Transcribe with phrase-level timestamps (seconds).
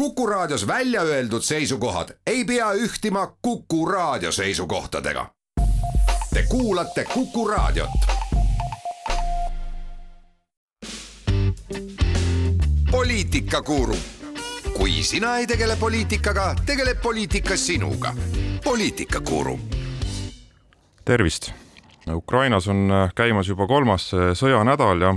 [0.00, 5.26] Kuku Raadios välja öeldud seisukohad ei pea ühtima Kuku Raadio seisukohtadega.
[6.34, 7.90] Te kuulate Kuku Raadiot.
[12.90, 13.96] poliitikakuru,
[14.76, 18.14] kui sina ei tegele poliitikaga, tegeleb poliitika sinuga.
[18.64, 19.60] poliitikakuru.
[21.04, 21.52] tervist.
[22.14, 25.14] Ukrainas on käimas juba kolmas sõjanädal ja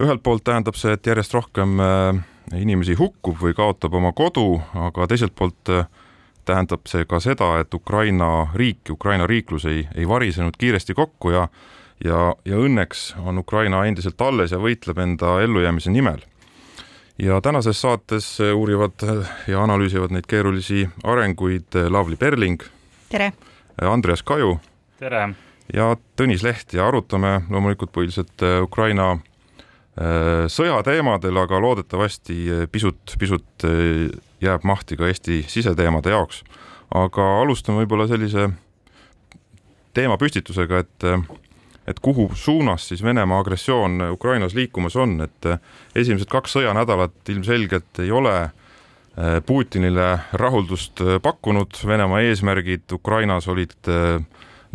[0.00, 2.24] ühelt poolt tähendab see, et järjest rohkem äh,
[2.56, 5.86] inimesi hukkub või kaotab oma kodu, aga teiselt poolt äh,
[6.44, 11.46] tähendab see ka seda, et Ukraina riik, Ukraina riiklus ei, ei varisenud kiiresti kokku ja
[12.04, 16.18] ja, ja õnneks on Ukraina endiselt alles ja võitleb enda ellujäämise nimel.
[17.18, 19.04] ja tänases saates uurivad
[19.46, 22.62] ja analüüsivad neid keerulisi arenguid Lavly Perling.
[23.08, 23.32] tere!
[23.80, 24.58] Andreas Kaju.
[24.98, 25.28] tere!
[25.74, 29.31] ja Tõnis Leht ja arutame loomulikult põhiliselt Ukraina Äh,
[30.48, 34.08] sõjateemadel, aga loodetavasti äh, pisut, pisut äh,
[34.40, 36.42] jääb mahti ka Eesti siseteemade jaoks.
[36.94, 38.50] aga alustame võib-olla sellise
[39.96, 41.06] teemapüstitusega, et
[41.88, 45.48] et kuhu suunas siis Venemaa agressioon Ukrainas liikumas on, et
[45.96, 48.50] esimesed kaks sõjanädalat ilmselgelt ei ole
[49.46, 54.22] Putinile rahuldust pakkunud, Venemaa eesmärgid Ukrainas olid äh,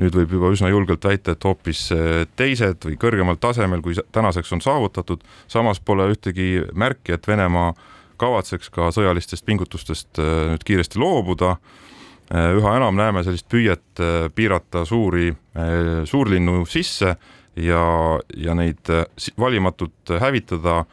[0.02, 4.54] nüüd võib juba üsna julgelt väita, et hoopis äh, teised või kõrgemal tasemel, kui tänaseks
[4.54, 7.74] on saavutatud, samas pole ühtegi märki, et Venemaa
[8.22, 11.56] kavatseks ka sõjalistest pingutustest äh, nüüd kiiresti loobuda.
[12.30, 14.04] Äh, üha enam näeme sellist püüet
[14.38, 15.32] piirata suuri
[16.06, 17.16] suurlinnu sisse
[17.58, 17.84] ja,
[18.38, 18.92] ja neid
[19.40, 20.84] valimatult hävitada,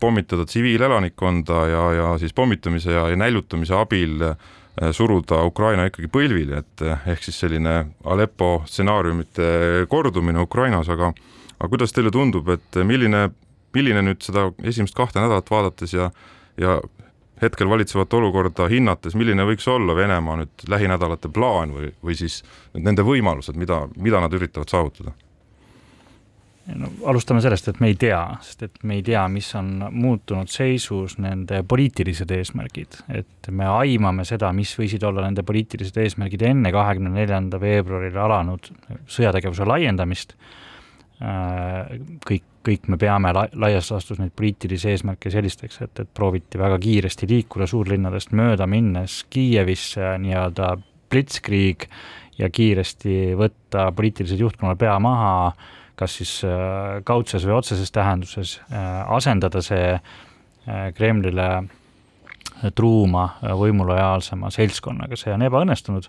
[0.00, 4.52] pommitada tsiviilelanikkonda ja, ja siis pommitamise ja, ja näljutamise abil äh,
[4.96, 7.74] suruda Ukraina ikkagi põlvili, et äh, ehk siis selline
[8.08, 11.12] Aleppo stsenaariumite kordumine Ukrainas, aga
[11.58, 13.28] aga kuidas teile tundub, et milline,
[13.76, 16.10] milline nüüd seda esimest kahte nädalat vaadates ja
[16.60, 16.80] ja
[17.42, 22.40] hetkel valitsevat olukorda hinnates, milline võiks olla Venemaa nüüd lähinädalate plaan või, või siis
[22.74, 25.14] nende võimalused, mida, mida nad üritavad saavutada?
[26.66, 30.50] No alustame sellest, et me ei tea, sest et me ei tea, mis on muutunud
[30.50, 36.72] seisus nende poliitilised eesmärgid, et me aimame seda, mis võisid olla nende poliitilised eesmärgid enne
[36.74, 38.70] kahekümne neljanda veebruaril alanud
[39.10, 40.36] sõjategevuse laiendamist.
[41.22, 46.58] Äh, kõik, kõik me peame la-, laias laastus neid poliitilisi eesmärke sellisteks, et, et prooviti
[46.58, 50.74] väga kiiresti liikuda suurlinnadest mööda, minnes Kiievisse nii-öelda
[51.12, 51.86] blitzkrieg
[52.38, 55.32] ja kiiresti võtta poliitilised juhtkonnad pea maha
[56.02, 61.48] kas siis äh, kaudses või otseses tähenduses, äh, asendada see äh, Kremlile
[62.78, 66.04] truuma võimulojaalsema seltskonnaga, see on ebaõnnestunud.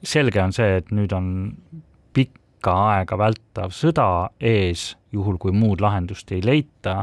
[0.00, 1.26] selge on see, et nüüd on
[2.16, 4.06] pikka aega vältav sõda
[4.40, 7.02] ees, juhul kui muud lahendust ei leita,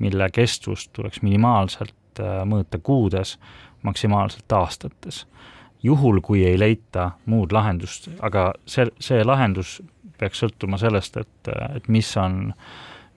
[0.00, 3.36] mille kestvust tuleks minimaalselt mõõta kuudes,
[3.84, 5.26] maksimaalselt aastates
[5.84, 9.82] juhul, kui ei leita muud lahendust, aga see, see lahendus
[10.18, 12.52] peaks sõltuma sellest, et, et mis on,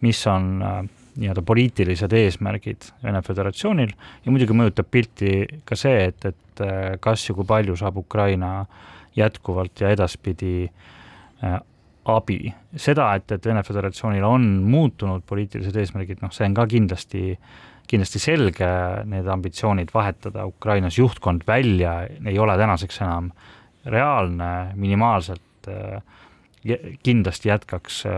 [0.05, 0.81] mis on äh,
[1.17, 3.93] nii-öelda poliitilised eesmärgid Vene Föderatsioonil
[4.25, 5.31] ja muidugi mõjutab pilti
[5.65, 8.51] ka see, et, et äh, kas ja kui palju saab Ukraina
[9.17, 11.57] jätkuvalt ja edaspidi äh,
[12.07, 12.53] abi.
[12.75, 17.33] seda, et, et Vene Föderatsioonil on muutunud poliitilised eesmärgid, noh, see on ka kindlasti,
[17.89, 18.69] kindlasti selge,
[19.09, 23.31] need ambitsioonid vahetada Ukrainas juhtkond välja ei ole tänaseks enam
[23.87, 25.99] reaalne, minimaalselt äh,
[27.03, 28.11] kindlasti jätkaks äh,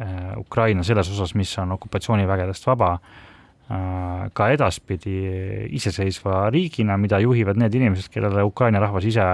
[0.00, 5.16] äh, Ukraina selles osas, mis on okupatsioonivägedest vaba, äh, ka edaspidi
[5.76, 9.26] iseseisva riigina, mida juhivad need inimesed, kellele Ukraina rahvas ise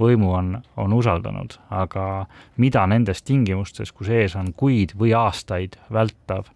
[0.00, 2.26] võimu on, on usaldanud, aga
[2.58, 6.50] mida nendes tingimustes, kus ees on kuid või aastaid vältav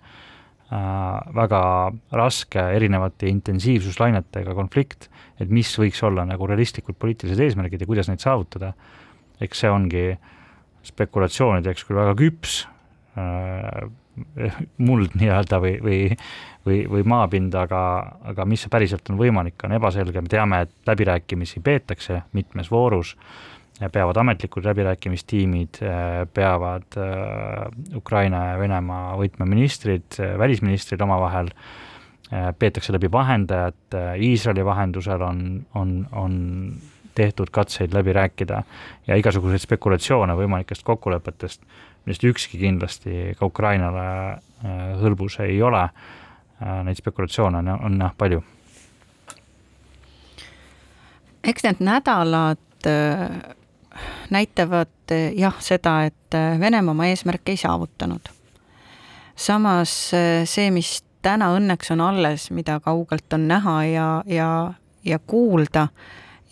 [0.69, 1.61] väga
[2.13, 5.07] raske erinevate intensiivsuslainetega konflikt,
[5.41, 8.75] et mis võiks olla nagu realistlikud poliitilised eesmärgid ja kuidas neid saavutada,
[9.41, 10.35] eks see ongi äh,
[10.87, 12.61] spekulatsioonideks küll väga küps
[13.19, 13.89] äh,
[14.83, 15.99] muld nii-öelda või, või,
[16.67, 17.83] või, või maapind, aga,
[18.33, 23.15] aga mis päriselt on võimalik, on ebaselge, me teame, et läbirääkimisi peetakse mitmes voorus,
[23.95, 31.53] peavad ametlikud läbirääkimistiimid, äh, peavad äh, Ukraina ja Venemaa võtmeministrid, välisministrid omavahel,
[32.29, 35.39] peetakse läbi vahendajad, Iisraeli vahendusel on,
[35.81, 36.35] on, on
[37.19, 38.63] tehtud katseid läbi rääkida
[39.07, 41.63] ja igasuguseid spekulatsioone võimalikest kokkulepetest,
[42.07, 45.83] millest ükski kindlasti ka Ukrainale äh, hõlbus ei ole,
[46.63, 48.45] äh, neid spekulatsioone on, on jah palju.
[51.49, 53.27] eks need nädalad äh,
[54.31, 58.29] näitavad jah, seda, et Venemaa oma eesmärke ei saavutanud.
[59.37, 59.95] samas
[60.45, 64.49] see, mis täna õnneks on alles, mida kaugelt on näha ja, ja,
[65.05, 65.89] ja kuulda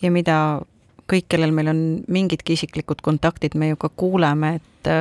[0.01, 0.61] ja mida
[1.07, 4.91] kõik, kellel meil on mingidki isiklikud kontaktid, me ju ka kuuleme, et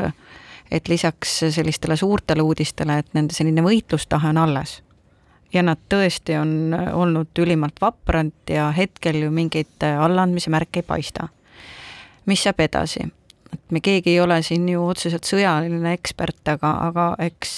[0.71, 4.83] et lisaks sellistele suurtele uudistele, et nende selline võitlustahe on alles.
[5.55, 11.29] ja nad tõesti on olnud ülimalt vaprad ja hetkel ju mingeid allaandmise märke ei paista.
[12.27, 13.07] mis saab edasi?
[13.53, 17.55] Et me keegi ei ole siin ju otseselt sõjaline ekspert, aga, aga eks,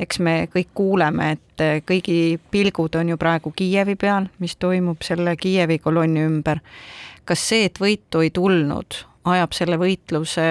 [0.00, 5.36] eks me kõik kuuleme, et kõigi pilgud on ju praegu Kiievi peal, mis toimub selle
[5.36, 6.60] Kiievi kolonni ümber.
[7.24, 8.96] kas see, et võitu ei tulnud,
[9.30, 10.46] ajab selle võitluse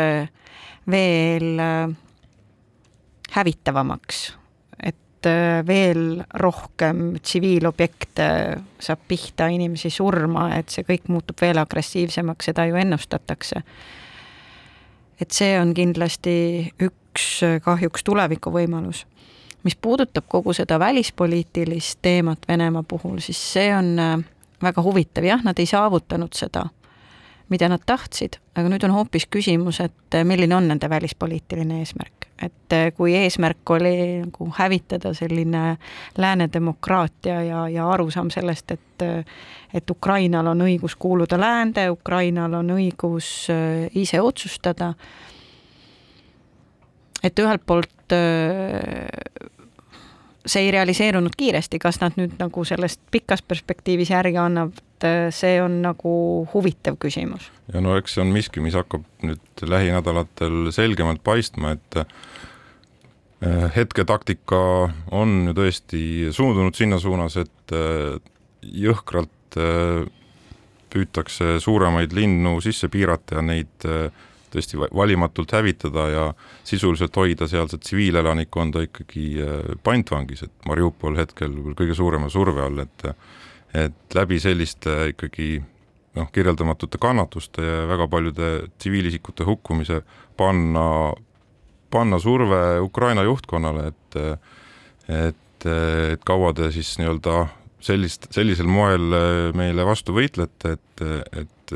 [0.89, 1.89] veel äh,
[3.35, 4.21] hävitavamaks,
[4.79, 8.29] et äh, veel rohkem tsiviilobjekte
[8.79, 13.63] saab pihta, inimesi surma, et see kõik muutub veel agressiivsemaks, seda ju ennustatakse
[15.21, 16.33] et see on kindlasti
[16.81, 19.05] üks äh, kahjuks tulevikuvõimalus.
[19.63, 24.19] mis puudutab kogu seda välispoliitilist teemat Venemaa puhul, siis see on äh,
[24.63, 26.65] väga huvitav, jah, nad ei saavutanud seda,
[27.49, 32.18] mida nad tahtsid, aga nüüd on hoopis küsimus, et äh, milline on nende välispoliitiline eesmärk
[32.41, 35.77] et eh, kui eesmärk oli nagu hävitada selline
[36.17, 38.85] lääne demokraatia ja, ja arusaam sellest, et
[39.73, 44.93] et Ukrainal on õigus kuuluda läände, Ukrainal on õigus eh, ise otsustada,
[47.23, 49.07] et ühelt poolt eh,
[50.45, 54.81] see ei realiseerunud kiiresti, kas nad nüüd nagu sellest pikas perspektiivis järgi annavad,
[55.35, 56.13] see on nagu
[56.53, 57.51] huvitav küsimus.
[57.73, 62.01] ja no eks see on miski, mis hakkab nüüd lähinädalatel selgemalt paistma, et
[63.75, 64.61] hetketaktika
[65.15, 66.01] on ju tõesti
[66.35, 68.17] suundunud sinna suunas, et äh,
[68.61, 70.03] jõhkralt äh,
[70.89, 73.85] püütakse suuremaid linnu sisse piirata ja neid
[74.49, 76.23] tõesti valimatult hävitada ja
[76.65, 79.27] sisuliselt hoida sealset tsiviilelanikkonda ikkagi
[79.85, 83.05] pantvangis, et Mariupol hetkel kõige suurema surve all, et
[83.77, 85.59] et läbi selliste ikkagi
[86.17, 90.01] noh, kirjeldamatute kannatuste ja väga paljude tsiviilisikute hukkumise
[90.37, 91.13] panna,
[91.91, 94.19] panna surve Ukraina juhtkonnale, et
[95.09, 97.47] et, et kaua te siis nii-öelda
[97.81, 99.09] sellist, sellisel moel
[99.57, 101.03] meile vastu võitlete, et,
[101.41, 101.73] et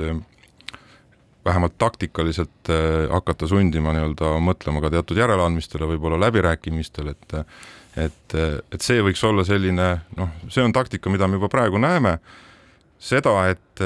[1.46, 2.72] vähemalt taktikaliselt
[3.12, 7.40] hakata sundima nii-öelda mõtlema ka teatud järeleandmistele, võib-olla läbirääkimistel, et
[7.98, 8.36] et,
[8.74, 12.18] et see võiks olla selline noh, see on taktika, mida me juba praegu näeme,
[13.02, 13.84] seda, et,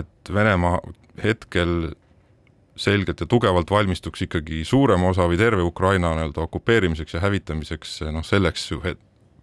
[0.00, 0.80] et Venemaa
[1.22, 1.94] hetkel
[2.76, 8.24] selgelt ja tugevalt valmistuks ikkagi suurema osa või terve Ukraina nii-öelda okupeerimiseks ja hävitamiseks, noh
[8.24, 8.82] selleks ju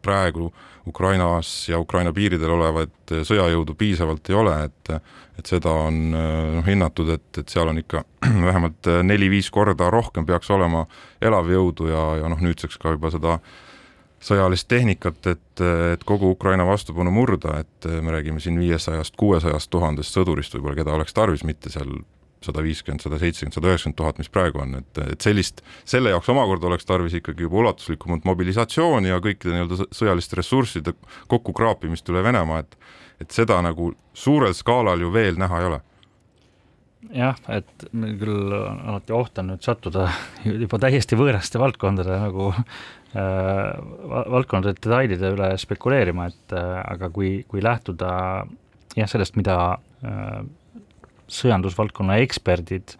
[0.03, 0.53] praegu
[0.87, 4.95] Ukrainas ja Ukraina piiridel olevat sõjajõudu piisavalt ei ole, et
[5.33, 8.03] et seda on noh hinnatud, et, et seal on ikka
[8.49, 10.85] vähemalt neli-viis korda rohkem peaks olema
[11.21, 13.39] elavjõudu ja, ja noh, nüüdseks ka juba seda
[14.23, 15.63] sõjalist tehnikat, et,
[15.93, 20.93] et kogu Ukraina vastupanu murda, et me räägime siin viiesajast, kuuesajast tuhandest sõdurist võib-olla, keda
[20.95, 21.91] oleks tarvis, mitte seal
[22.45, 26.31] sada viiskümmend, sada seitsekümmend, sada üheksakümmend tuhat, mis praegu on, et, et sellist, selle jaoks
[26.33, 30.95] omakorda oleks tarvis ikkagi juba ulatuslikumat mobilisatsiooni ja kõikide nii-öelda sõjaliste ressursside
[31.31, 32.77] kokkukraapimist üle Venemaa, et
[33.23, 35.81] et seda nagu suurel skaalal ju veel näha ei ole.
[37.13, 40.07] Jah, et meil küll alati oht on nüüd sattuda
[40.63, 42.65] juba täiesti võõraste valdkondade nagu äh,
[44.31, 48.11] valdkondade detailide üle spekuleerima, et äh, aga kui, kui lähtuda
[48.95, 49.57] jah, sellest, mida
[50.05, 50.43] äh,
[51.31, 52.95] sõjandusvaldkonna eksperdid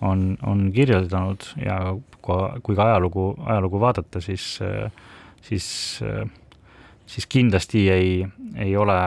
[0.00, 1.78] on, on kirjeldanud ja
[2.22, 4.58] kui, ka ajalugu, ajalugu vaadata, siis
[5.42, 5.68] siis
[7.08, 8.98] siis kindlasti ei, ei ole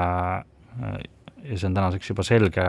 [1.43, 2.65] ja see on tänaseks juba selge,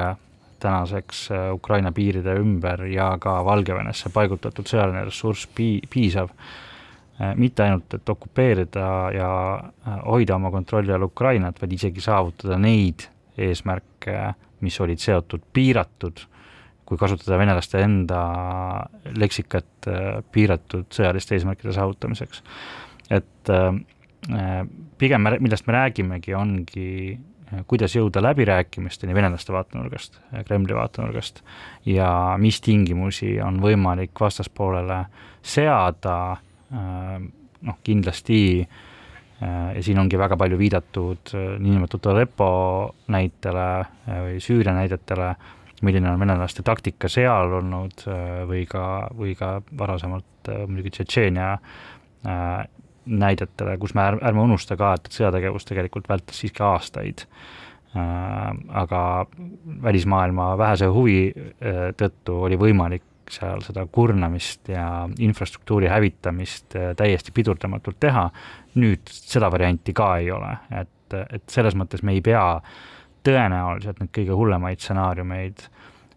[0.63, 6.31] tänaseks Ukraina piiride ümber ja ka Valgevenesse paigutatud sõjaline ressurss pii-, piisav,
[7.37, 9.31] mitte ainult, et okupeerida ja
[10.07, 13.07] hoida oma kontrolli all Ukrainat, vaid isegi saavutada neid
[13.39, 14.17] eesmärke,
[14.63, 16.23] mis olid seotud piiratud,
[16.87, 18.23] kui kasutada venelaste enda
[19.19, 19.89] leksikat,
[20.33, 22.43] piiratud sõjaliste eesmärkide saavutamiseks.
[23.11, 23.51] et
[24.99, 27.19] pigem me, millest me räägimegi, ongi
[27.67, 31.43] kuidas jõuda läbirääkimisteni venelaste vaatenurgast, Kremli vaatenurgast
[31.87, 35.05] ja mis tingimusi on võimalik vastaspoolele
[35.43, 36.17] seada,
[36.73, 37.19] äh,
[37.63, 38.81] noh kindlasti äh,
[39.43, 42.51] ja siin ongi väga palju viidatud äh, niinimetatud Aleppo
[43.13, 43.69] näitele
[44.07, 45.33] või Süüria näidetele,
[45.83, 48.05] milline on venelaste taktika seal olnud
[48.47, 48.85] või ka,
[49.19, 51.57] või ka varasemalt muidugi Tšetšeenia
[53.07, 57.25] näidetele, kus me ärme unusta ka, et sõjategevus tegelikult vältis siiski aastaid
[57.97, 58.53] äh,.
[58.83, 59.27] aga
[59.83, 68.01] välismaailma vähese huvi äh, tõttu oli võimalik seal seda kurnamist ja infrastruktuuri hävitamist täiesti pidurdamatult
[68.01, 68.31] teha.
[68.75, 72.45] nüüd seda varianti ka ei ole, et, et selles mõttes me ei pea
[73.27, 75.67] tõenäoliselt neid kõige hullemaid stsenaariumeid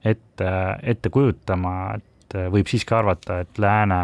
[0.05, 0.51] ette,
[0.83, 3.99] ette kujutama, et võib siiski arvata, et lääne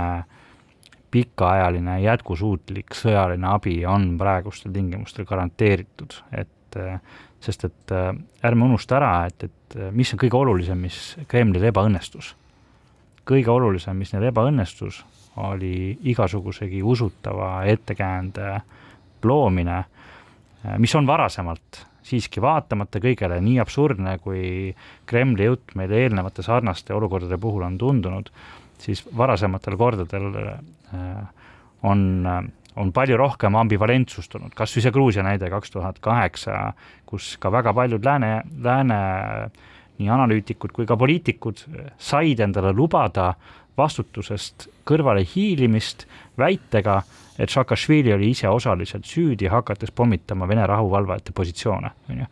[1.12, 6.80] pikaajaline jätkusuutlik sõjaline abi on praegustel tingimustel garanteeritud, et
[7.42, 7.96] sest et
[8.46, 11.00] ärme unusta ära, et, et mis on kõige olulisem, mis
[11.32, 12.36] Kremlil ebaõnnestus.
[13.32, 15.02] Kõige olulisem, mis neil ebaõnnestus,
[15.42, 18.58] oli igasugusegi usutava ettekäände
[19.24, 19.84] loomine,
[20.82, 24.74] mis on varasemalt siiski vaatamata kõigele nii absurdne, kui
[25.10, 28.32] Kremli jutt meile eelnevate sarnaste olukordade puhul on tundunud,
[28.82, 31.44] siis varasematel kordadel äh,
[31.88, 32.02] on,
[32.76, 36.72] on palju rohkem ambivalentsust olnud, kas või see Gruusia näide kaks tuhat kaheksa,
[37.06, 38.34] kus ka väga paljud lääne,
[38.66, 39.02] lääne
[40.00, 41.66] nii analüütikud kui ka poliitikud
[42.02, 43.34] said endale lubada
[43.78, 46.06] vastutusest kõrvale hiilimist
[46.40, 47.02] väitega,
[47.40, 52.28] et Saakašvili oli ise osaliselt süüdi, hakates pommitama Vene rahuvalvajate positsioone, on ju.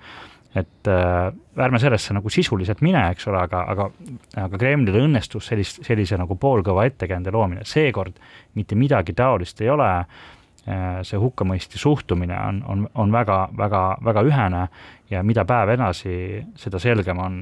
[0.60, 1.30] et äh,
[1.62, 3.86] ärme sellesse nagu sisuliselt mine, eks ole, aga, aga,
[4.48, 8.18] aga Kremlil õnnestus sellist, sellise nagu poolkõva ettekäände loomine, seekord
[8.58, 10.39] mitte midagi taolist ei ole äh,,
[11.04, 14.64] see hukkamõisti suhtumine on, on, on väga, väga, väga ühene
[15.10, 17.40] ja mida päev edasi, seda selgem on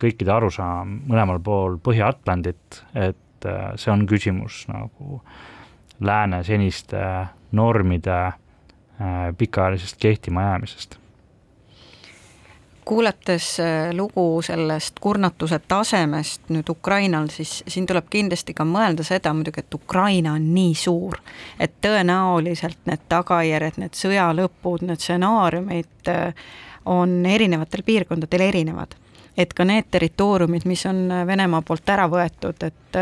[0.00, 5.38] kõikide arusaam mõlemal pool Põhja-Atlandit, et äh, see on küsimus nagu äh,
[6.00, 10.98] lääne seniste normide äh, pikaajalisest kehtima jäämisest
[12.88, 19.34] kuulates äh, lugu sellest kurnatuse tasemest nüüd Ukrainal, siis siin tuleb kindlasti ka mõelda seda
[19.36, 21.18] muidugi, et Ukraina on nii suur,
[21.60, 26.46] et tõenäoliselt need tagajärjed, need sõja lõpud, need stsenaariumid äh,
[26.88, 28.96] on erinevatel piirkondadel erinevad.
[29.38, 32.96] et ka need territooriumid, mis on Venemaa poolt ära võetud, et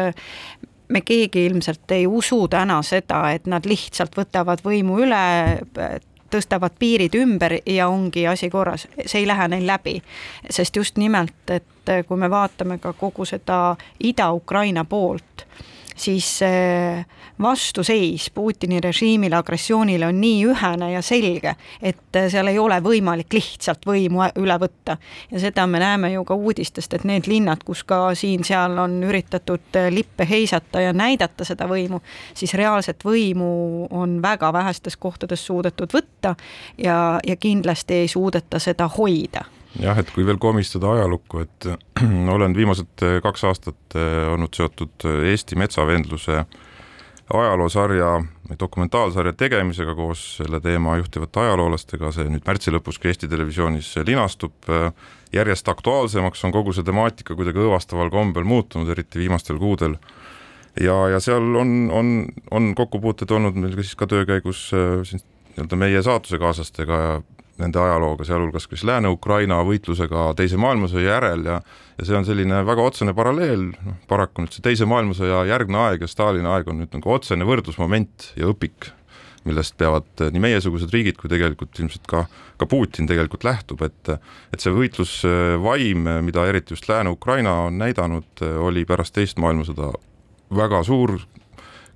[0.93, 5.23] me keegi ilmselt ei usu täna seda, et nad lihtsalt võtavad võimu üle,
[6.31, 10.03] tõstavad piirid ümber ja ongi asi korras, see ei lähe neil läbi.
[10.51, 15.47] sest just nimelt, et kui me vaatame ka kogu seda Ida-Ukraina poolt,
[15.97, 16.41] siis
[17.43, 23.87] vastuseis Putini režiimile, agressioonile on nii ühene ja selge, et seal ei ole võimalik lihtsalt
[23.87, 24.97] võimu üle võtta.
[25.31, 29.81] ja seda me näeme ju ka uudistest, et need linnad, kus ka siin-seal on üritatud
[29.91, 32.01] lippe heisata ja näidata seda võimu,
[32.35, 36.37] siis reaalset võimu on väga vähestes kohtades suudetud võtta
[36.79, 39.45] ja, ja kindlasti ei suudeta seda hoida
[39.83, 41.69] jah, et kui veel komistada ajalukku, et
[42.37, 43.99] olen viimased kaks aastat
[44.33, 46.45] olnud seotud Eesti metsavendluse
[47.35, 48.11] ajaloosarja,
[48.61, 54.55] dokumentaalsarja tegemisega koos selle teema juhtivate ajaloolastega, see nüüd märtsi lõpus ka Eesti Televisioonis linastub,
[55.35, 59.97] järjest aktuaalsemaks on kogu see temaatika kuidagi õõvastaval kombel muutunud, eriti viimastel kuudel.
[60.81, 62.13] ja, ja seal on, on,
[62.51, 67.21] on kokkupuuted olnud meil ka siis ka töö käigus nii-öelda meie saatusekaaslastega ja
[67.61, 71.61] nende ajalooga, sealhulgas ka siis Lääne-Ukraina võitlusega Teise maailmasõja järel ja
[71.97, 76.05] ja see on selline väga otsene paralleel, noh paraku nüüd see Teise maailmasõja järgne aeg
[76.05, 78.91] ja Stalini aeg on nüüd nagu otsene võrdlusmoment ja õpik,
[79.49, 82.27] millest peavad nii meiesugused riigid kui tegelikult ilmselt ka,
[82.61, 88.85] ka Putin tegelikult lähtub, et et see võitlusvaim, mida eriti just Lääne-Ukraina on näidanud, oli
[88.89, 89.95] pärast teist maailmasõda
[90.57, 91.17] väga suur,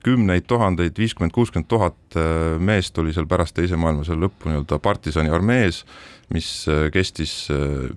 [0.04, 5.32] kümneid tuhandeid, viiskümmend, kuuskümmend tuhat äh, meest oli seal pärast Teise maailmasõja lõppu nii-öelda partisani
[5.32, 5.82] armees,
[6.32, 7.90] mis äh, kestis äh,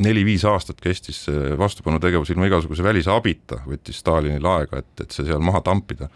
[0.00, 1.24] neli-viis aastat kestis
[1.58, 6.06] vastupanutegevus ilma igasuguse välise abita, võttis Stalinil aega, et, et see seal maha tampida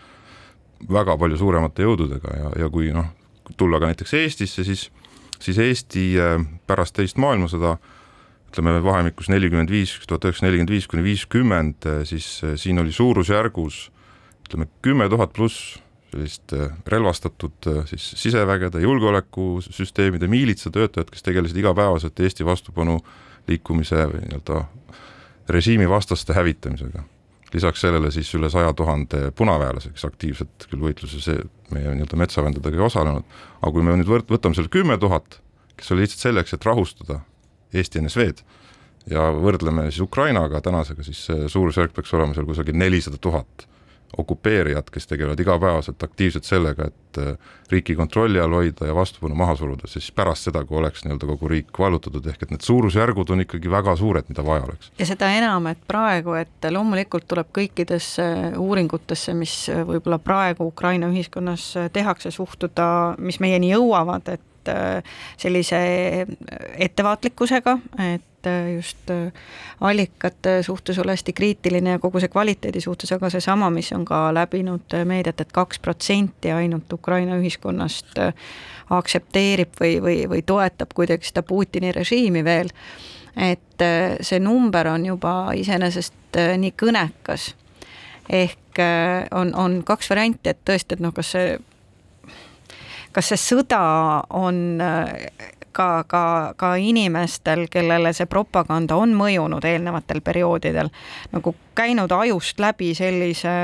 [0.89, 3.11] väga palju suuremate jõududega ja, ja kui noh,
[3.59, 4.87] tulla ka näiteks Eestisse, siis,
[5.43, 6.05] siis Eesti
[6.71, 7.75] pärast teist maailmasõda
[8.53, 12.31] ütleme vahemikus nelikümmend viis, tuhat üheksasada nelikümmend viis kuni viiskümmend, siis
[12.63, 13.89] siin oli suurusjärgus
[14.55, 15.81] ütleme kümme tuhat pluss
[16.15, 23.01] sellist äh, relvastatud äh, siis sisevägede, julgeolekusüsteemide, miilitsatöötajad, kes tegelesid igapäevaselt Eesti vastupanu
[23.49, 24.63] liikumise või nii-öelda
[25.51, 27.03] režiimi vastaste hävitamisega.
[27.55, 31.29] lisaks sellele siis üle saja tuhande punaväelase, kes aktiivselt küll võitluses
[31.71, 33.27] meie nii-öelda metsavendadega ei osalenud,
[33.61, 35.41] aga kui me nüüd võrt-, võtame selle kümme tuhat,
[35.77, 37.21] kes oli lihtsalt selleks, et rahustada
[37.75, 38.43] Eesti NSV-d,
[39.11, 43.69] ja võrdleme siis Ukrainaga tänasega, siis see suurusjärk peaks olema seal kusagil nelisada tuhat
[44.19, 49.57] okupeerijad, kes tegelevad igapäevaselt aktiivselt sellega, et äh, riiki kontrolli all hoida ja vastupanu maha
[49.57, 53.45] suruda, siis pärast seda, kui oleks nii-öelda kogu riik vallutatud, ehk et need suurusjärgud on
[53.45, 54.91] ikkagi väga suured, mida vaja oleks.
[54.99, 58.27] ja seda enam, et praegu, et loomulikult tuleb kõikidesse
[58.61, 65.81] uuringutesse, mis võib-olla praegu Ukraina ühiskonnas tehakse, suhtuda, mis meieni jõuavad, et äh, sellise
[66.89, 67.79] ettevaatlikkusega,
[68.13, 68.31] et
[68.75, 69.11] just
[69.81, 74.27] allikate suhtes olla hästi kriitiline ja kogu see kvaliteedi suhtes, aga seesama, mis on ka
[74.35, 78.21] läbinud meediat et, et kaks protsenti ainult Ukraina ühiskonnast
[78.91, 82.71] aktsepteerib või, või, või toetab kuidagi seda Putini režiimi veel,
[83.37, 83.85] et
[84.21, 87.55] see number on juba iseenesest nii kõnekas.
[88.29, 88.81] Ehk
[89.35, 91.57] on, on kaks varianti, et tõesti, et noh, kas see
[93.15, 93.83] kas see sõda
[94.35, 95.13] on äh,
[95.75, 96.25] ka, ka,
[96.57, 100.93] ka inimestel, kellele see propaganda on mõjunud eelnevatel perioodidel,
[101.35, 103.55] nagu käinud ajust läbi sellise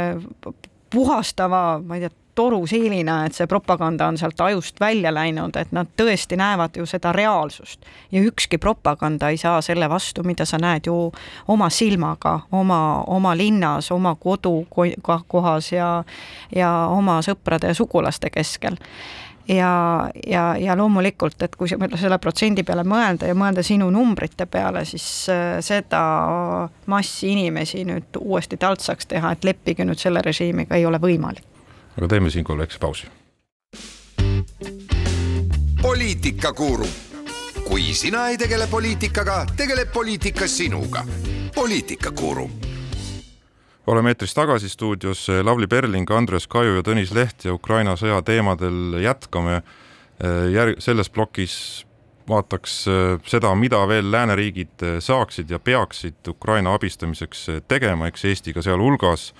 [0.90, 5.88] puhastava, ma ei tea, torusiilina, et see propaganda on sealt ajust välja läinud, et nad
[5.98, 7.84] tõesti näevad ju seda reaalsust.
[8.12, 11.12] ja ükski propaganda ei saa selle vastu, mida sa näed ju
[11.48, 16.04] oma silmaga, oma, oma linnas, oma kodukohas ja,
[16.56, 18.78] ja oma sõprade ja sugulaste keskel
[19.56, 24.84] ja, ja, ja loomulikult, et kui selle protsendi peale mõelda ja mõelda sinu numbrite peale,
[24.88, 26.02] siis äh, seda
[26.90, 31.44] massi inimesi nüüd uuesti taltsaks teha, et leppige nüüd selle režiimiga, ei ole võimalik.
[31.96, 33.06] aga teeme siinkohal väikse pausi.
[35.82, 36.88] poliitikakuru,
[37.64, 41.04] kui sina ei tegele poliitikaga, tegeleb poliitika sinuga.
[41.54, 42.69] poliitikakuru
[43.86, 48.98] oleme eetris tagasi stuudios Lavly Perling, Andres Kaju ja Tõnis Leht ja Ukraina sõja teemadel
[49.02, 49.60] jätkame.
[50.20, 51.54] Eh, järg-, selles plokis
[52.28, 58.62] vaataks eh, seda, mida veel lääneriigid saaksid ja peaksid Ukraina abistamiseks tegema, eks Eesti ka
[58.64, 59.32] sealhulgas.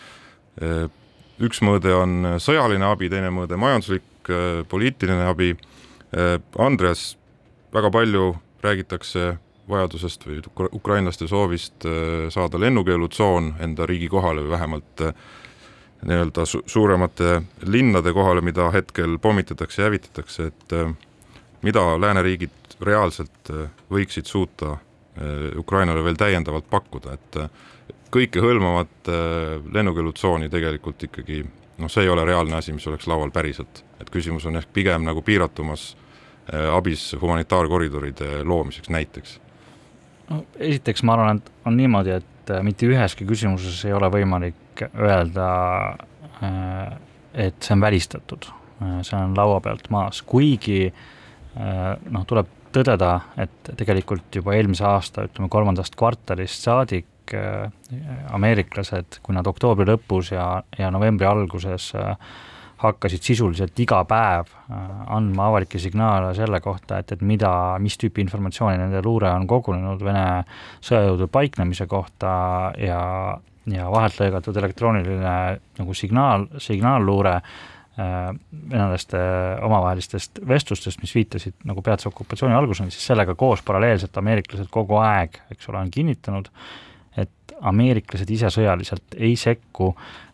[1.41, 4.29] üks mõõde on sõjaline abi, teine mõõde majanduslik,
[4.69, 5.55] poliitiline abi.
[6.59, 7.17] Andres,
[7.73, 9.39] väga palju räägitakse
[9.71, 10.41] vajadusest või
[10.73, 15.15] ukrainlaste soovist äh, saada lennukeelutsoon enda riigi kohale või vähemalt äh,
[16.07, 20.93] nii-öelda su suuremate linnade kohale, mida hetkel pommitatakse ja hävitatakse, et äh,
[21.63, 23.51] mida lääneriigid reaalselt
[23.93, 24.79] võiksid suuta
[25.59, 27.37] Ukrainale veel täiendavalt pakkuda, et
[28.15, 29.11] kõikehõlmavat
[29.75, 34.47] lennukeelutsooni tegelikult ikkagi noh, see ei ole reaalne asi, mis oleks laual päriselt, et küsimus
[34.49, 35.91] on ehk pigem nagu piiratumas
[36.73, 39.37] abis humanitaarkoridoride loomiseks näiteks
[40.31, 44.85] no esiteks ma arvan, et on niimoodi, et äh, mitte üheski küsimuses ei ole võimalik
[44.91, 45.51] öelda,
[46.41, 46.95] äh,
[47.49, 48.49] et see on välistatud.
[48.81, 50.87] Äh, see on laua pealt maas, kuigi
[51.51, 53.09] noh, tuleb tõdeda,
[53.43, 57.35] et tegelikult juba eelmise aasta, ütleme kolmandast kvartalist saadik
[58.31, 62.15] ameeriklased, kui nad oktoobri lõpus ja, ja novembri alguses äh,
[62.81, 64.77] hakkasid sisuliselt iga päev äh,
[65.17, 70.05] andma avalikke signaale selle kohta, et, et mida, mis tüüpi informatsiooni nende luure on kogunenud
[70.05, 70.25] Vene
[70.87, 72.31] sõjajõudude paiknemise kohta
[72.81, 73.01] ja,
[73.69, 75.35] ja vahelt lõigatud elektrooniline
[75.81, 78.31] nagu signaal, signaalluure äh,
[78.73, 79.21] venelaste
[79.67, 85.37] omavahelistest vestlustest, mis viitasid nagu peatse okupatsiooni alguseni, siis sellega koos paralleelselt ameeriklased kogu aeg,
[85.53, 86.49] eks ole, on kinnitanud,
[87.21, 89.93] et ameeriklased ise sõjaliselt ei sekku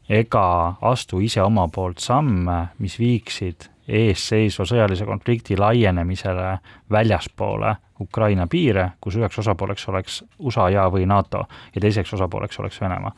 [0.09, 6.57] ega astu ise oma poolt samme, mis viiksid eesseisva sõjalise konflikti laienemisele
[6.91, 12.81] väljaspoole Ukraina piire, kus üheks osapooleks oleks USA ja või NATO ja teiseks osapooleks oleks
[12.81, 13.13] Venemaa.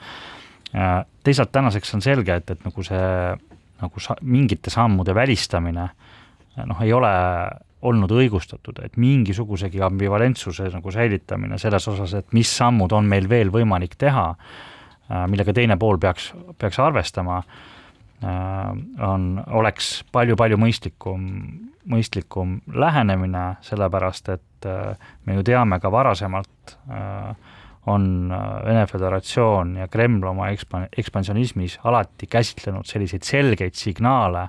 [1.25, 3.09] Teisalt tänaseks on selge, et, et nagu see
[3.79, 5.89] nagu sa-, mingite sammude välistamine
[6.67, 7.11] noh, ei ole
[7.89, 13.53] olnud õigustatud, et mingisugusegi ambivalentsuse nagu säilitamine selles osas, et mis sammud on meil veel
[13.55, 14.78] võimalik teha, Äh,
[15.09, 17.41] millega teine pool peaks, peaks arvestama,
[18.25, 18.73] äh,
[19.09, 21.29] on, oleks palju-palju mõistlikum,
[21.89, 26.77] mõistlikum lähenemine, sellepärast et äh, me ju teame ka varasemalt,
[27.89, 28.03] on
[28.67, 34.43] Vene Föderatsioon ja Kreml oma ekspan-, ekspansionismis alati käsitlenud selliseid selgeid signaale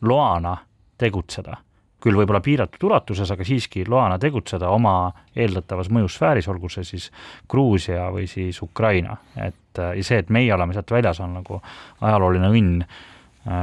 [0.00, 0.54] loana
[0.96, 1.58] tegutseda
[2.02, 7.08] küll võib-olla piiratud ulatuses, aga siiski loana tegutseda oma eeldatavas mõjusfääris, olgu see siis
[7.50, 11.60] Gruusia või siis Ukraina, et äh, ja see, et meie oleme sealt väljas, on nagu
[12.00, 13.54] ajalooline õnn äh,,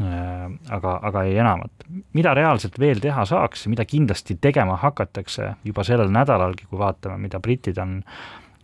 [0.00, 0.44] äh,
[0.78, 1.88] aga, aga ei enamat.
[2.16, 7.40] mida reaalselt veel teha saaks, mida kindlasti tegema hakatakse juba sellel nädalalgi, kui vaatame, mida
[7.40, 8.00] britid on,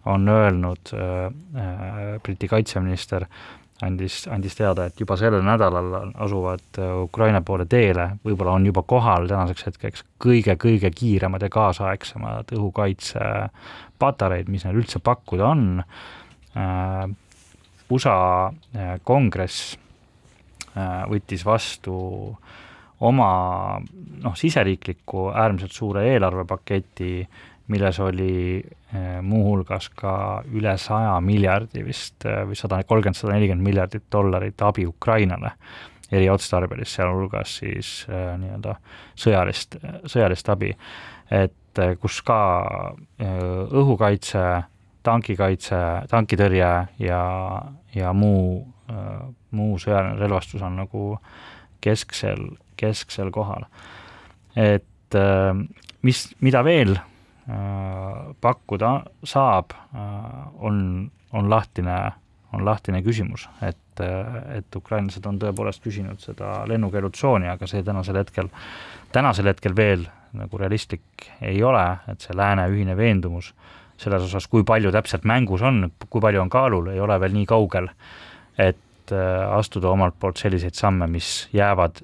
[0.06, 1.28] on öelnud äh,,
[1.60, 3.26] äh, Briti kaitseminister
[3.84, 8.82] andis, andis teada, et juba sellel nädalal asuvad äh, Ukraina poole teele, võib-olla on juba
[8.88, 15.62] kohal tänaseks hetkeks kõige-kõige kiiremad ja kaasaegsemad õhukaitsepatareid, mis neil üldse pakkuda on.
[16.56, 17.04] Äh,
[17.90, 19.76] USA äh, kongress
[20.76, 21.94] võttis vastu
[23.08, 23.28] oma
[23.80, 27.22] noh, siseriikliku äärmiselt suure eelarvepaketi,
[27.72, 30.14] milles oli eh, muuhulgas ka
[30.54, 35.56] üle saja miljardi vist eh, või sada kolmkümmend, sada nelikümmend miljardit dollarit abi Ukrainale
[36.14, 38.76] eriotstarbelist, sealhulgas siis äh, nii-öelda
[39.18, 39.74] sõjalist,
[40.06, 40.70] sõjalist abi.
[41.34, 42.38] et kus ka
[43.20, 44.42] õhukaitse,
[45.04, 46.70] tankikaitse, tankitõrje
[47.02, 47.24] ja,
[47.92, 48.62] ja muu,
[49.50, 51.10] muu sõjaline relvastus on nagu
[51.84, 52.46] kesksel,
[52.80, 53.66] kesksel kohal.
[54.56, 55.18] et
[56.06, 56.96] mis, mida veel
[58.40, 58.90] pakkuda
[59.22, 59.70] saab,
[60.58, 60.78] on,
[61.32, 61.98] on lahtine,
[62.52, 68.50] on lahtine küsimus, et et ukrainlased on tõepoolest küsinud seda lennukeelutsooni, aga see tänasel hetkel,
[69.14, 70.02] tänasel hetkel veel
[70.36, 73.52] nagu realistlik ei ole, et see lääne ühine veendumus
[73.96, 77.46] selles osas, kui palju täpselt mängus on, kui palju on kaalul, ei ole veel nii
[77.48, 77.88] kaugel,
[78.58, 82.02] et äh, astuda omalt poolt selliseid samme, mis jäävad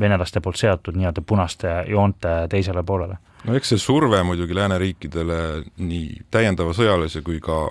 [0.00, 3.18] venelaste poolt seatud nii-öelda punaste joonte teisele poolele.
[3.44, 5.38] No eks see surve muidugi lääneriikidele
[5.78, 7.68] nii täiendava sõjalise kui ka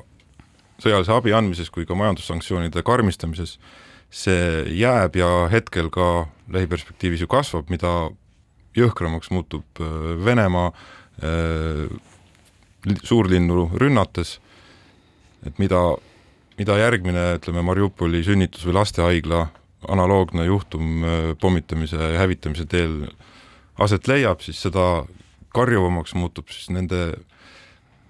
[0.81, 3.57] sõjalise abi andmises kui ka majandussanktsioonide karmistamises,
[4.09, 8.09] see jääb ja hetkel ka lähiperspektiivis ju kasvab, mida
[8.77, 11.87] jõhkramaks muutub äh, Venemaa äh,
[13.03, 14.37] suurlinnu rünnates,
[15.45, 15.81] et mida,
[16.59, 19.47] mida järgmine, ütleme, Mariupoli sünnitus- või lastehaigla
[19.89, 23.01] analoogne juhtum äh, pommitamise ja hävitamise teel
[23.81, 25.05] aset leiab, siis seda
[25.57, 27.01] karjuvamaks muutub siis nende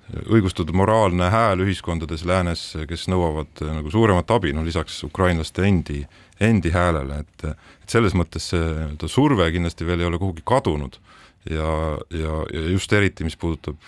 [0.08, 6.06] õigustatud moraalne hääl ühiskondades läänes, kes nõuavad äh, nagu suuremat abi, noh lisaks ukrainlaste endi,
[6.44, 10.98] endi häälele, et et selles mõttes see nii-öelda surve kindlasti veel ei ole kuhugi kadunud.
[11.48, 13.80] Ja, ja, ja just eriti, mis puudutab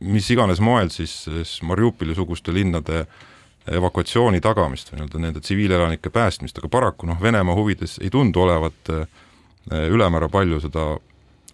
[0.00, 3.06] mis iganes moel siis, siis Mariupoli-suguste linnade
[3.66, 8.92] evakuatsiooni tagamist või nii-öelda nende tsiviilelanike päästmist, aga paraku noh, Venemaa huvides ei tundu olevat
[8.94, 9.06] äh,
[9.90, 10.92] ülemäära palju seda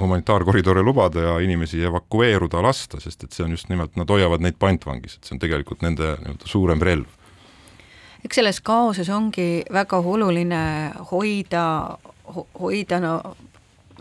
[0.03, 4.59] humanitaarkoridore lubada ja inimesi evakueeruda lasta, sest et see on just nimelt, nad hoiavad neid
[4.59, 7.19] pantvangis, et see on tegelikult nende nii-öelda suurem relv.
[8.25, 10.65] eks selles kaoses ongi väga oluline
[11.11, 11.65] hoida
[12.35, 13.17] ho,, hoida no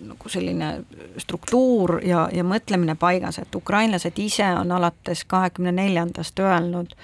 [0.01, 0.69] nagu selline
[1.17, 6.95] struktuur ja, ja mõtlemine paigas, et ukrainlased ise on alates kahekümne neljandast öelnud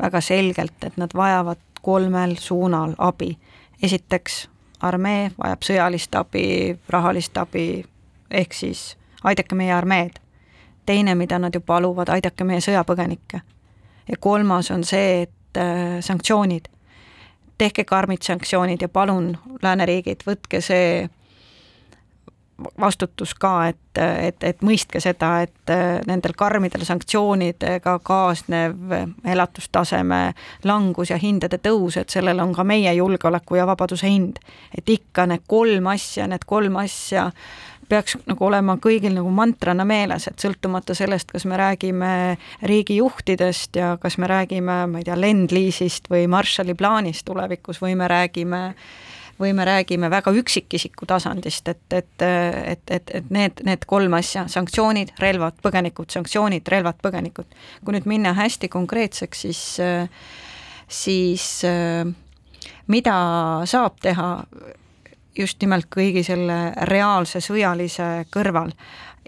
[0.00, 3.36] väga selgelt, et nad vajavad kolmel suunal abi.
[3.82, 4.48] esiteks,
[4.80, 6.46] armee vajab sõjalist abi,
[6.88, 7.84] rahalist abi,
[8.30, 10.20] ehk siis aidake meie armeed.
[10.86, 13.40] teine, mida nad ju paluvad, aidake meie sõjapõgenikke.
[14.08, 16.68] ja kolmas on see, et äh, sanktsioonid.
[17.58, 21.08] tehke karmid sanktsioonid ja palun, lääneriigid, võtke see
[22.80, 30.20] vastutus ka, et, et, et mõistke seda, et äh, nendel karmidel sanktsioonidega kaasnev elatustaseme
[30.64, 34.40] langus ja hindade tõus, et sellel on ka meie julgeoleku ja vabaduse hind.
[34.78, 37.30] et ikka need kolm asja, need kolm asja
[37.88, 42.12] peaks nagu olema kõigil nagu mantrana meeles, et sõltumata sellest, kas me räägime
[42.66, 48.08] riigijuhtidest ja kas me räägime, ma ei tea, Lend-Lease'ist või Marshalli plaanist tulevikus või me
[48.10, 48.62] räägime
[49.36, 54.46] või me räägime väga üksikisiku tasandist, et, et, et, et, et need, need kolm asja,
[54.48, 57.58] sanktsioonid, relvad, põgenikud, sanktsioonid, relvad, põgenikud.
[57.84, 59.60] kui nüüd minna hästi konkreetseks, siis,
[60.88, 61.46] siis
[62.88, 63.16] mida
[63.68, 64.30] saab teha
[65.38, 68.72] just nimelt kõigi selle reaalse sõjalise kõrval,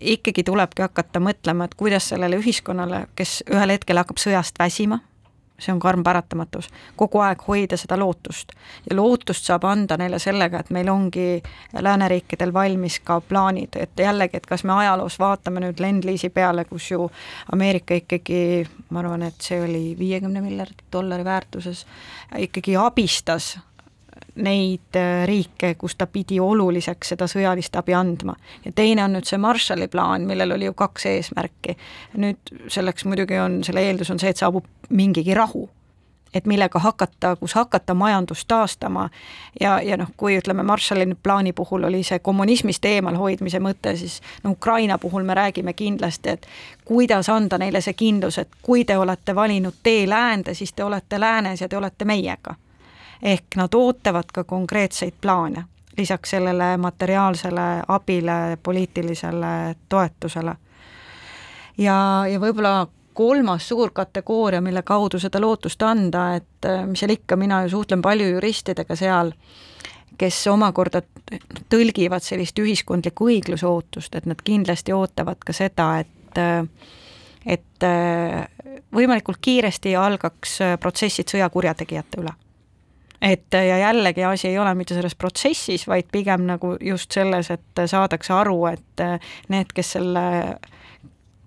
[0.01, 5.01] ikkagi tulebki hakata mõtlema, et kuidas sellele ühiskonnale, kes ühel hetkel hakkab sõjast väsima,
[5.59, 8.53] see on karm paratamatus, kogu aeg hoida seda lootust.
[8.91, 11.43] ja lootust saab anda neile sellega, et meil ongi
[11.75, 16.91] lääneriikidel valmis ka plaanid, et jällegi, et kas me ajaloos vaatame nüüd Lend-Lease'i peale, kus
[16.91, 17.11] ju
[17.53, 21.87] Ameerika ikkagi, ma arvan, et see oli viiekümne miljardi dollari väärtuses,
[22.39, 23.57] ikkagi abistas
[24.35, 28.37] neid äh, riike, kus ta pidi oluliseks seda sõjalist abi andma.
[28.65, 31.77] ja teine on nüüd see Marshalli plaan, millel oli ju kaks eesmärki.
[32.17, 35.69] nüüd selleks muidugi on, selle eeldus on see, et saabub mingigi rahu
[36.35, 39.09] et millega hakata, kus hakata majandust taastama
[39.61, 44.51] ja, ja noh, kui ütleme, Marshalli plaani puhul oli see kommunismist eemalhoidmise mõte, siis no
[44.51, 46.47] Ukraina puhul me räägime kindlasti, et
[46.85, 51.21] kuidas anda neile see kindlus, et kui te olete valinud tee läände, siis te olete
[51.21, 52.55] läänes ja te olete meiega
[53.23, 55.65] ehk nad ootavad ka konkreetseid plaane,
[55.99, 60.55] lisaks sellele materiaalsele abile, poliitilisele toetusele.
[61.79, 62.87] ja, ja võib-olla
[63.19, 67.73] kolmas suur kategooria, mille kaudu seda lootust anda, et äh, mis seal ikka, mina ju
[67.73, 69.33] suhtlen palju juristidega seal,
[70.19, 71.03] kes omakorda
[71.71, 76.63] tõlgivad sellist ühiskondlikku õigluse ootust, et nad kindlasti ootavad ka seda, et äh,
[77.47, 78.45] et äh,
[78.95, 82.35] võimalikult kiiresti algaks protsessid sõjakurjategijate üle
[83.23, 87.87] et ja jällegi asi ei ole mitte selles protsessis, vaid pigem nagu just selles, et
[87.87, 89.07] saadakse aru, et
[89.49, 90.27] need, kes selle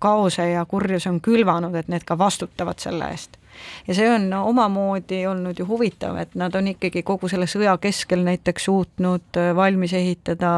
[0.02, 3.38] kaose ja kurjuse on külvanud, et need ka vastutavad selle eest.
[3.86, 8.24] ja see on omamoodi olnud ju huvitav, et nad on ikkagi kogu selle sõja keskel
[8.26, 10.52] näiteks suutnud äh, valmis ehitada